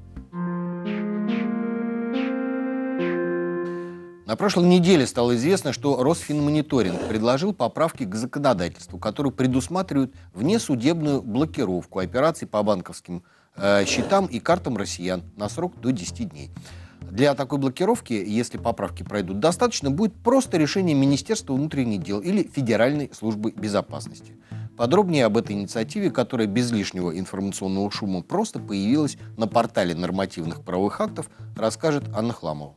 На 4.30 4.36
прошлой 4.36 4.68
неделе 4.68 5.08
стало 5.08 5.34
известно, 5.34 5.72
что 5.72 6.00
Росфинмониторинг 6.04 7.08
предложил 7.08 7.52
поправки 7.52 8.04
к 8.04 8.14
законодательству, 8.14 8.96
которые 8.96 9.32
предусматривают 9.32 10.14
внесудебную 10.32 11.20
блокировку 11.20 11.98
операций 11.98 12.46
по 12.46 12.62
банковским 12.62 13.24
Э, 13.56 13.84
счетам 13.84 14.26
и 14.26 14.38
картам 14.40 14.76
россиян 14.76 15.22
на 15.36 15.48
срок 15.48 15.78
до 15.80 15.92
10 15.92 16.30
дней. 16.30 16.50
Для 17.10 17.34
такой 17.34 17.58
блокировки, 17.58 18.12
если 18.12 18.56
поправки 18.58 19.02
пройдут, 19.02 19.40
достаточно 19.40 19.90
будет 19.90 20.14
просто 20.14 20.56
решение 20.56 20.94
Министерства 20.94 21.54
внутренних 21.54 22.02
дел 22.02 22.20
или 22.20 22.44
Федеральной 22.44 23.10
службы 23.12 23.50
безопасности. 23.50 24.36
Подробнее 24.76 25.26
об 25.26 25.36
этой 25.36 25.52
инициативе, 25.52 26.10
которая 26.10 26.46
без 26.46 26.70
лишнего 26.70 27.18
информационного 27.18 27.90
шума 27.90 28.22
просто 28.22 28.60
появилась 28.60 29.18
на 29.36 29.46
портале 29.46 29.94
нормативных 29.94 30.62
правовых 30.62 31.00
актов, 31.00 31.28
расскажет 31.56 32.04
Анна 32.14 32.32
Хламова. 32.32 32.76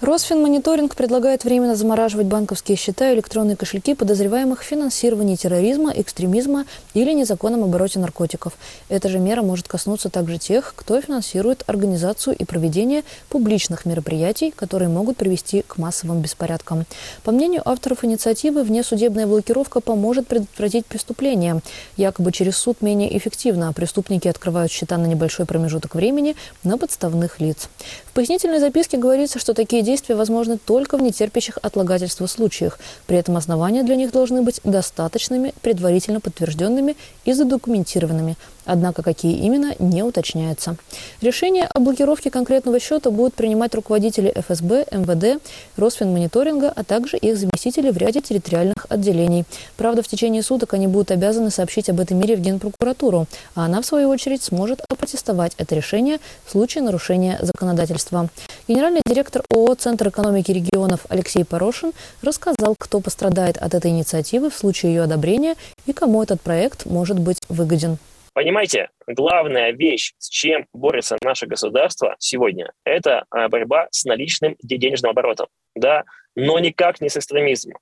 Росфинмониторинг 0.00 0.96
предлагает 0.96 1.44
временно 1.44 1.76
замораживать 1.76 2.26
банковские 2.26 2.78
счета 2.78 3.10
и 3.10 3.14
электронные 3.14 3.54
кошельки 3.54 3.94
подозреваемых 3.94 4.62
в 4.62 4.64
финансировании 4.64 5.36
терроризма, 5.36 5.92
экстремизма 5.94 6.64
или 6.94 7.12
незаконном 7.12 7.64
обороте 7.64 7.98
наркотиков. 7.98 8.54
Эта 8.88 9.10
же 9.10 9.18
мера 9.18 9.42
может 9.42 9.68
коснуться 9.68 10.08
также 10.08 10.38
тех, 10.38 10.72
кто 10.74 10.98
финансирует 11.02 11.64
организацию 11.66 12.34
и 12.34 12.46
проведение 12.46 13.02
публичных 13.28 13.84
мероприятий, 13.84 14.54
которые 14.56 14.88
могут 14.88 15.18
привести 15.18 15.60
к 15.66 15.76
массовым 15.76 16.22
беспорядкам. 16.22 16.86
По 17.22 17.30
мнению 17.30 17.60
авторов 17.68 18.02
инициативы, 18.02 18.62
внесудебная 18.62 19.26
блокировка 19.26 19.80
поможет 19.80 20.26
предотвратить 20.26 20.86
преступления. 20.86 21.60
Якобы 21.98 22.32
через 22.32 22.56
суд 22.56 22.80
менее 22.80 23.14
эффективно, 23.18 23.68
а 23.68 23.74
преступники 23.74 24.28
открывают 24.28 24.72
счета 24.72 24.96
на 24.96 25.04
небольшой 25.04 25.44
промежуток 25.44 25.94
времени 25.94 26.36
на 26.64 26.78
подставных 26.78 27.38
лиц. 27.38 27.68
В 28.06 28.12
пояснительной 28.12 28.60
записке 28.60 28.96
говорится, 28.96 29.38
что 29.38 29.52
такие 29.52 29.69
действия 29.70 30.16
возможны 30.16 30.58
только 30.58 30.98
в 30.98 31.02
нетерпящих 31.02 31.58
отлагательства 31.62 32.26
случаях. 32.26 32.78
При 33.06 33.16
этом 33.16 33.36
основания 33.36 33.82
для 33.82 33.96
них 33.96 34.10
должны 34.12 34.42
быть 34.42 34.60
достаточными, 34.64 35.54
предварительно 35.62 36.20
подтвержденными 36.20 36.96
и 37.24 37.32
задокументированными. 37.32 38.36
Однако 38.70 39.02
какие 39.02 39.36
именно, 39.36 39.74
не 39.80 40.04
уточняется. 40.04 40.76
Решение 41.20 41.64
о 41.64 41.80
блокировке 41.80 42.30
конкретного 42.30 42.78
счета 42.78 43.10
будут 43.10 43.34
принимать 43.34 43.74
руководители 43.74 44.32
ФСБ, 44.36 44.86
МВД, 44.92 45.42
Росфинмониторинга, 45.76 46.72
а 46.76 46.84
также 46.84 47.16
их 47.16 47.36
заместители 47.36 47.90
в 47.90 47.96
ряде 47.96 48.20
территориальных 48.20 48.86
отделений. 48.88 49.44
Правда, 49.76 50.04
в 50.04 50.06
течение 50.08 50.44
суток 50.44 50.72
они 50.74 50.86
будут 50.86 51.10
обязаны 51.10 51.50
сообщить 51.50 51.88
об 51.88 51.98
этой 51.98 52.12
мере 52.12 52.36
в 52.36 52.40
Генпрокуратуру, 52.40 53.26
а 53.56 53.64
она, 53.64 53.82
в 53.82 53.86
свою 53.86 54.08
очередь, 54.08 54.44
сможет 54.44 54.82
опротестовать 54.88 55.54
это 55.56 55.74
решение 55.74 56.18
в 56.46 56.52
случае 56.52 56.84
нарушения 56.84 57.40
законодательства. 57.42 58.28
Генеральный 58.68 59.02
директор 59.04 59.42
ООО 59.50 59.74
«Центр 59.74 60.10
экономики 60.10 60.52
регионов» 60.52 61.00
Алексей 61.08 61.44
Порошин 61.44 61.90
рассказал, 62.22 62.76
кто 62.78 63.00
пострадает 63.00 63.56
от 63.56 63.74
этой 63.74 63.90
инициативы 63.90 64.48
в 64.48 64.54
случае 64.54 64.94
ее 64.94 65.02
одобрения 65.02 65.56
и 65.86 65.92
кому 65.92 66.22
этот 66.22 66.40
проект 66.40 66.86
может 66.86 67.18
быть 67.18 67.38
выгоден. 67.48 67.98
Понимаете, 68.40 68.88
главная 69.06 69.70
вещь, 69.72 70.14
с 70.16 70.30
чем 70.30 70.66
борется 70.72 71.18
наше 71.22 71.44
государство 71.44 72.16
сегодня, 72.18 72.72
это 72.84 73.26
а, 73.28 73.50
борьба 73.50 73.88
с 73.90 74.06
наличным 74.06 74.56
денежным 74.62 75.10
оборотом, 75.10 75.48
да, 75.74 76.04
но 76.34 76.58
никак 76.58 77.02
не 77.02 77.10
с 77.10 77.18
экстремизмом. 77.18 77.76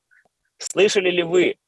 Слышали 0.57 1.11
ли 1.11 1.23
вы 1.23 1.59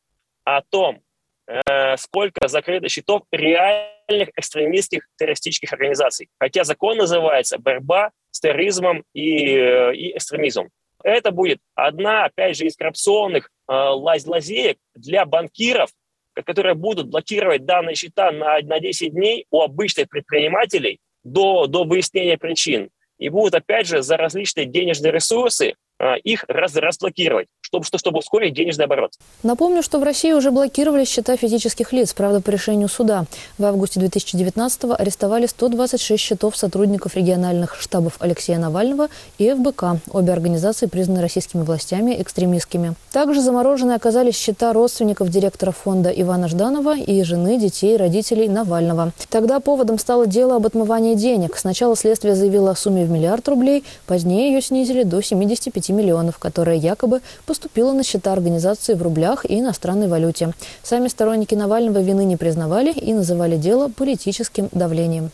о 0.42 0.62
том, 0.62 1.02
э, 1.46 1.96
сколько 1.98 2.48
закрыто 2.48 2.88
счетов 2.88 3.22
реальных 3.30 4.30
экстремистских 4.34 5.06
террористических 5.14 5.72
организаций? 5.72 6.28
Хотя 6.40 6.64
закон 6.64 6.96
называется 6.96 7.58
«Борьба 7.60 8.10
с 8.32 8.40
терроризмом 8.40 9.04
и, 9.14 9.54
э, 9.54 9.94
и 9.94 10.16
экстремизмом». 10.16 10.68
Это 11.04 11.30
будет 11.30 11.60
одна, 11.76 12.24
опять 12.24 12.56
же, 12.56 12.66
из 12.66 12.74
коррупционных 12.74 13.50
э, 13.68 13.72
лазеек 13.72 14.78
для 14.96 15.24
банкиров, 15.26 15.90
которые 16.34 16.74
будут 16.74 17.08
блокировать 17.08 17.64
данные 17.64 17.94
счета 17.94 18.32
на, 18.32 18.58
на 18.60 18.80
10 18.80 19.12
дней 19.12 19.46
у 19.50 19.62
обычных 19.62 20.08
предпринимателей 20.08 21.00
до, 21.24 21.66
до 21.66 21.84
выяснения 21.84 22.38
причин. 22.38 22.90
И 23.18 23.28
будут, 23.28 23.54
опять 23.54 23.86
же, 23.86 24.02
за 24.02 24.16
различные 24.16 24.66
денежные 24.66 25.12
ресурсы 25.12 25.74
э, 25.98 26.18
их 26.20 26.44
раз, 26.48 26.74
разблокировать. 26.76 27.48
Чтобы, 27.70 27.84
чтобы 27.98 28.18
ускорить 28.18 28.54
денежный 28.54 28.86
оборот. 28.86 29.12
Напомню, 29.44 29.82
что 29.82 30.00
в 30.00 30.02
России 30.02 30.32
уже 30.32 30.50
блокировали 30.50 31.04
счета 31.04 31.36
физических 31.36 31.92
лиц, 31.92 32.12
правда, 32.12 32.40
по 32.40 32.50
решению 32.50 32.88
суда. 32.88 33.26
В 33.58 33.64
августе 33.64 34.00
2019-го 34.00 34.94
арестовали 34.98 35.46
126 35.46 36.20
счетов 36.20 36.56
сотрудников 36.56 37.14
региональных 37.14 37.76
штабов 37.80 38.16
Алексея 38.18 38.58
Навального 38.58 39.08
и 39.38 39.50
ФБК. 39.52 40.00
Обе 40.10 40.32
организации 40.32 40.86
признаны 40.86 41.20
российскими 41.20 41.62
властями 41.62 42.20
экстремистскими. 42.20 42.94
Также 43.12 43.40
заморожены 43.40 43.92
оказались 43.92 44.36
счета 44.36 44.72
родственников 44.72 45.28
директора 45.28 45.70
фонда 45.70 46.10
Ивана 46.10 46.48
Жданова 46.48 46.96
и 46.98 47.22
жены, 47.22 47.58
детей, 47.58 47.96
родителей 47.96 48.48
Навального. 48.48 49.12
Тогда 49.28 49.60
поводом 49.60 49.98
стало 49.98 50.26
дело 50.26 50.56
об 50.56 50.66
отмывании 50.66 51.14
денег. 51.14 51.56
Сначала 51.56 51.96
следствие 51.96 52.34
заявило 52.34 52.72
о 52.72 52.76
сумме 52.76 53.04
в 53.04 53.10
миллиард 53.10 53.46
рублей, 53.48 53.84
позднее 54.06 54.52
ее 54.52 54.60
снизили 54.60 55.04
до 55.04 55.22
75 55.22 55.90
миллионов, 55.90 56.38
которая 56.38 56.76
якобы 56.76 57.20
поступила 57.60 57.92
на 57.92 58.02
счета 58.02 58.32
организации 58.32 58.94
в 58.94 59.02
рублях 59.02 59.44
и 59.44 59.60
иностранной 59.60 60.08
валюте. 60.08 60.54
Сами 60.82 61.08
сторонники 61.08 61.54
Навального 61.54 62.00
вины 62.00 62.24
не 62.24 62.38
признавали 62.38 62.90
и 62.90 63.12
называли 63.12 63.58
дело 63.58 63.88
политическим 63.88 64.70
давлением. 64.72 65.30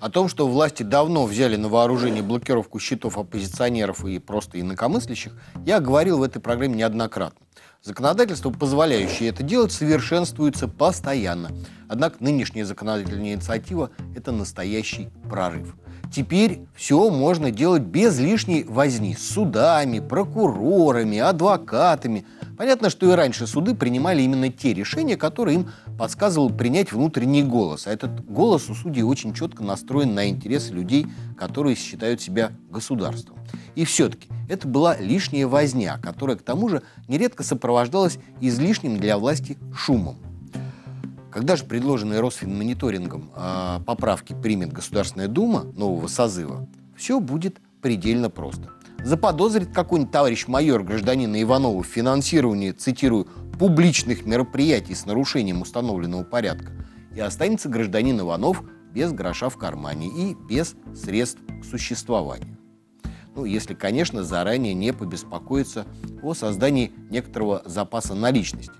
О 0.00 0.10
том, 0.10 0.28
что 0.28 0.48
власти 0.48 0.82
давно 0.82 1.24
взяли 1.24 1.54
на 1.54 1.68
вооружение 1.68 2.24
блокировку 2.24 2.80
счетов 2.80 3.16
оппозиционеров 3.16 4.04
и 4.04 4.18
просто 4.18 4.60
инакомыслящих, 4.60 5.34
я 5.64 5.78
говорил 5.78 6.18
в 6.18 6.24
этой 6.24 6.40
программе 6.40 6.74
неоднократно. 6.78 7.38
Законодательство, 7.80 8.50
позволяющее 8.50 9.28
это 9.28 9.44
делать, 9.44 9.70
совершенствуется 9.70 10.66
постоянно. 10.66 11.52
Однако 11.86 12.16
нынешняя 12.18 12.64
законодательная 12.64 13.34
инициатива– 13.34 13.90
это 14.16 14.32
настоящий 14.32 15.10
прорыв. 15.30 15.76
Теперь 16.12 16.60
все 16.74 17.10
можно 17.10 17.50
делать 17.50 17.82
без 17.82 18.18
лишней 18.18 18.64
возни 18.64 19.14
с 19.14 19.30
судами, 19.30 20.00
прокурорами, 20.00 21.18
адвокатами. 21.18 22.24
Понятно, 22.56 22.90
что 22.90 23.10
и 23.10 23.14
раньше 23.14 23.46
суды 23.46 23.74
принимали 23.74 24.22
именно 24.22 24.50
те 24.50 24.72
решения, 24.72 25.16
которые 25.16 25.56
им 25.56 25.70
подсказывал 25.98 26.50
принять 26.50 26.92
внутренний 26.92 27.42
голос. 27.42 27.86
А 27.86 27.92
этот 27.92 28.24
голос 28.24 28.70
у 28.70 28.74
судей 28.74 29.02
очень 29.02 29.34
четко 29.34 29.62
настроен 29.62 30.14
на 30.14 30.28
интересы 30.28 30.72
людей, 30.72 31.06
которые 31.36 31.76
считают 31.76 32.20
себя 32.20 32.52
государством. 32.70 33.38
И 33.74 33.84
все-таки 33.84 34.28
это 34.48 34.66
была 34.66 34.96
лишняя 34.96 35.46
возня, 35.46 35.98
которая 36.02 36.36
к 36.36 36.42
тому 36.42 36.68
же 36.68 36.82
нередко 37.08 37.42
сопровождалась 37.42 38.18
излишним 38.40 38.98
для 38.98 39.18
власти 39.18 39.58
шумом. 39.74 40.16
Когда 41.36 41.54
же 41.56 41.64
предложенные 41.64 42.20
Росфинмониторингом 42.20 43.30
э, 43.36 43.80
поправки 43.84 44.34
примет 44.42 44.72
Государственная 44.72 45.28
Дума 45.28 45.64
нового 45.76 46.06
созыва, 46.06 46.66
все 46.96 47.20
будет 47.20 47.58
предельно 47.82 48.30
просто. 48.30 48.70
Заподозрит 49.04 49.70
какой-нибудь 49.70 50.10
товарищ 50.10 50.46
майор 50.48 50.82
гражданина 50.82 51.42
Иванова 51.42 51.82
в 51.82 51.86
финансировании, 51.86 52.70
цитирую, 52.70 53.28
публичных 53.58 54.24
мероприятий 54.24 54.94
с 54.94 55.04
нарушением 55.04 55.60
установленного 55.60 56.24
порядка, 56.24 56.72
и 57.14 57.20
останется 57.20 57.68
гражданин 57.68 58.18
Иванов 58.18 58.62
без 58.94 59.12
гроша 59.12 59.50
в 59.50 59.58
кармане 59.58 60.08
и 60.08 60.34
без 60.48 60.74
средств 60.94 61.42
к 61.60 61.66
существованию. 61.66 62.56
Ну, 63.34 63.44
если, 63.44 63.74
конечно, 63.74 64.24
заранее 64.24 64.72
не 64.72 64.94
побеспокоиться 64.94 65.84
о 66.22 66.32
создании 66.32 66.94
некоторого 67.10 67.60
запаса 67.66 68.14
наличности. 68.14 68.72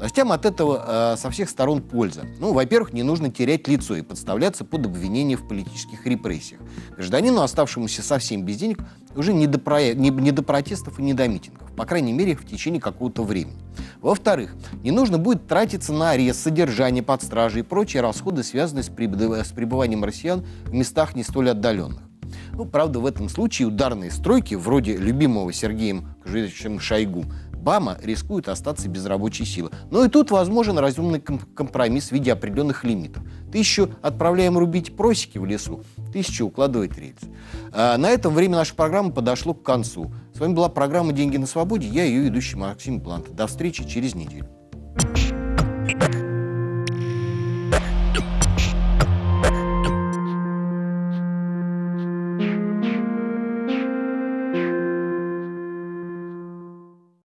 Властям 0.00 0.32
от 0.32 0.46
этого 0.46 1.12
э, 1.12 1.16
со 1.18 1.30
всех 1.30 1.50
сторон 1.50 1.82
польза. 1.82 2.22
Ну, 2.38 2.54
во-первых, 2.54 2.94
не 2.94 3.02
нужно 3.02 3.30
терять 3.30 3.68
лицо 3.68 3.96
и 3.96 4.00
подставляться 4.00 4.64
под 4.64 4.86
обвинение 4.86 5.36
в 5.36 5.46
политических 5.46 6.06
репрессиях. 6.06 6.58
Гражданину, 6.96 7.42
оставшемуся 7.42 8.02
совсем 8.02 8.42
без 8.42 8.56
денег, 8.56 8.78
уже 9.14 9.34
не 9.34 9.46
до, 9.46 9.58
про... 9.58 9.92
не, 9.92 10.08
не 10.08 10.30
до 10.30 10.42
протестов 10.42 10.98
и 10.98 11.02
не 11.02 11.12
до 11.12 11.28
митингов. 11.28 11.70
По 11.72 11.84
крайней 11.84 12.14
мере, 12.14 12.34
в 12.34 12.46
течение 12.46 12.80
какого-то 12.80 13.24
времени. 13.24 13.58
Во-вторых, 14.00 14.54
не 14.82 14.90
нужно 14.90 15.18
будет 15.18 15.46
тратиться 15.46 15.92
на 15.92 16.12
арест, 16.12 16.40
содержание 16.44 17.02
под 17.02 17.22
стражей 17.22 17.60
и 17.60 17.62
прочие 17.62 18.00
расходы, 18.00 18.42
связанные 18.42 18.84
с, 18.84 18.88
прибыв... 18.88 19.46
с 19.46 19.52
пребыванием 19.52 20.02
россиян 20.02 20.46
в 20.64 20.72
местах 20.72 21.14
не 21.14 21.24
столь 21.24 21.50
отдаленных. 21.50 22.00
Ну, 22.52 22.64
правда, 22.64 23.00
в 23.00 23.06
этом 23.06 23.28
случае 23.28 23.68
ударные 23.68 24.10
стройки, 24.10 24.54
вроде 24.54 24.96
любимого 24.96 25.52
Сергеем 25.52 26.14
Кожевичем 26.22 26.80
Шойгу, 26.80 27.24
БАМа 27.60 27.98
рискует 28.02 28.48
остаться 28.48 28.88
без 28.88 29.06
рабочей 29.06 29.44
силы. 29.44 29.70
Но 29.90 30.04
и 30.04 30.08
тут 30.08 30.30
возможен 30.30 30.78
разумный 30.78 31.20
компромисс 31.20 32.08
в 32.08 32.12
виде 32.12 32.32
определенных 32.32 32.84
лимитов. 32.84 33.22
Тысячу 33.52 33.90
отправляем 34.02 34.56
рубить 34.56 34.96
просеки 34.96 35.38
в 35.38 35.44
лесу, 35.44 35.82
тысячу 36.12 36.46
укладывать 36.46 36.96
рельсы. 36.98 37.26
А 37.72 37.96
на 37.96 38.10
этом 38.10 38.34
время 38.34 38.56
нашей 38.56 38.74
программы 38.74 39.12
подошло 39.12 39.54
к 39.54 39.62
концу. 39.62 40.12
С 40.34 40.40
вами 40.40 40.54
была 40.54 40.68
программа 40.68 41.12
«Деньги 41.12 41.36
на 41.36 41.46
свободе». 41.46 41.88
Я 41.88 42.04
ее 42.04 42.22
ведущий 42.22 42.56
Максим 42.56 43.00
Блант. 43.00 43.34
До 43.34 43.46
встречи 43.46 43.86
через 43.86 44.14
неделю. 44.14 44.48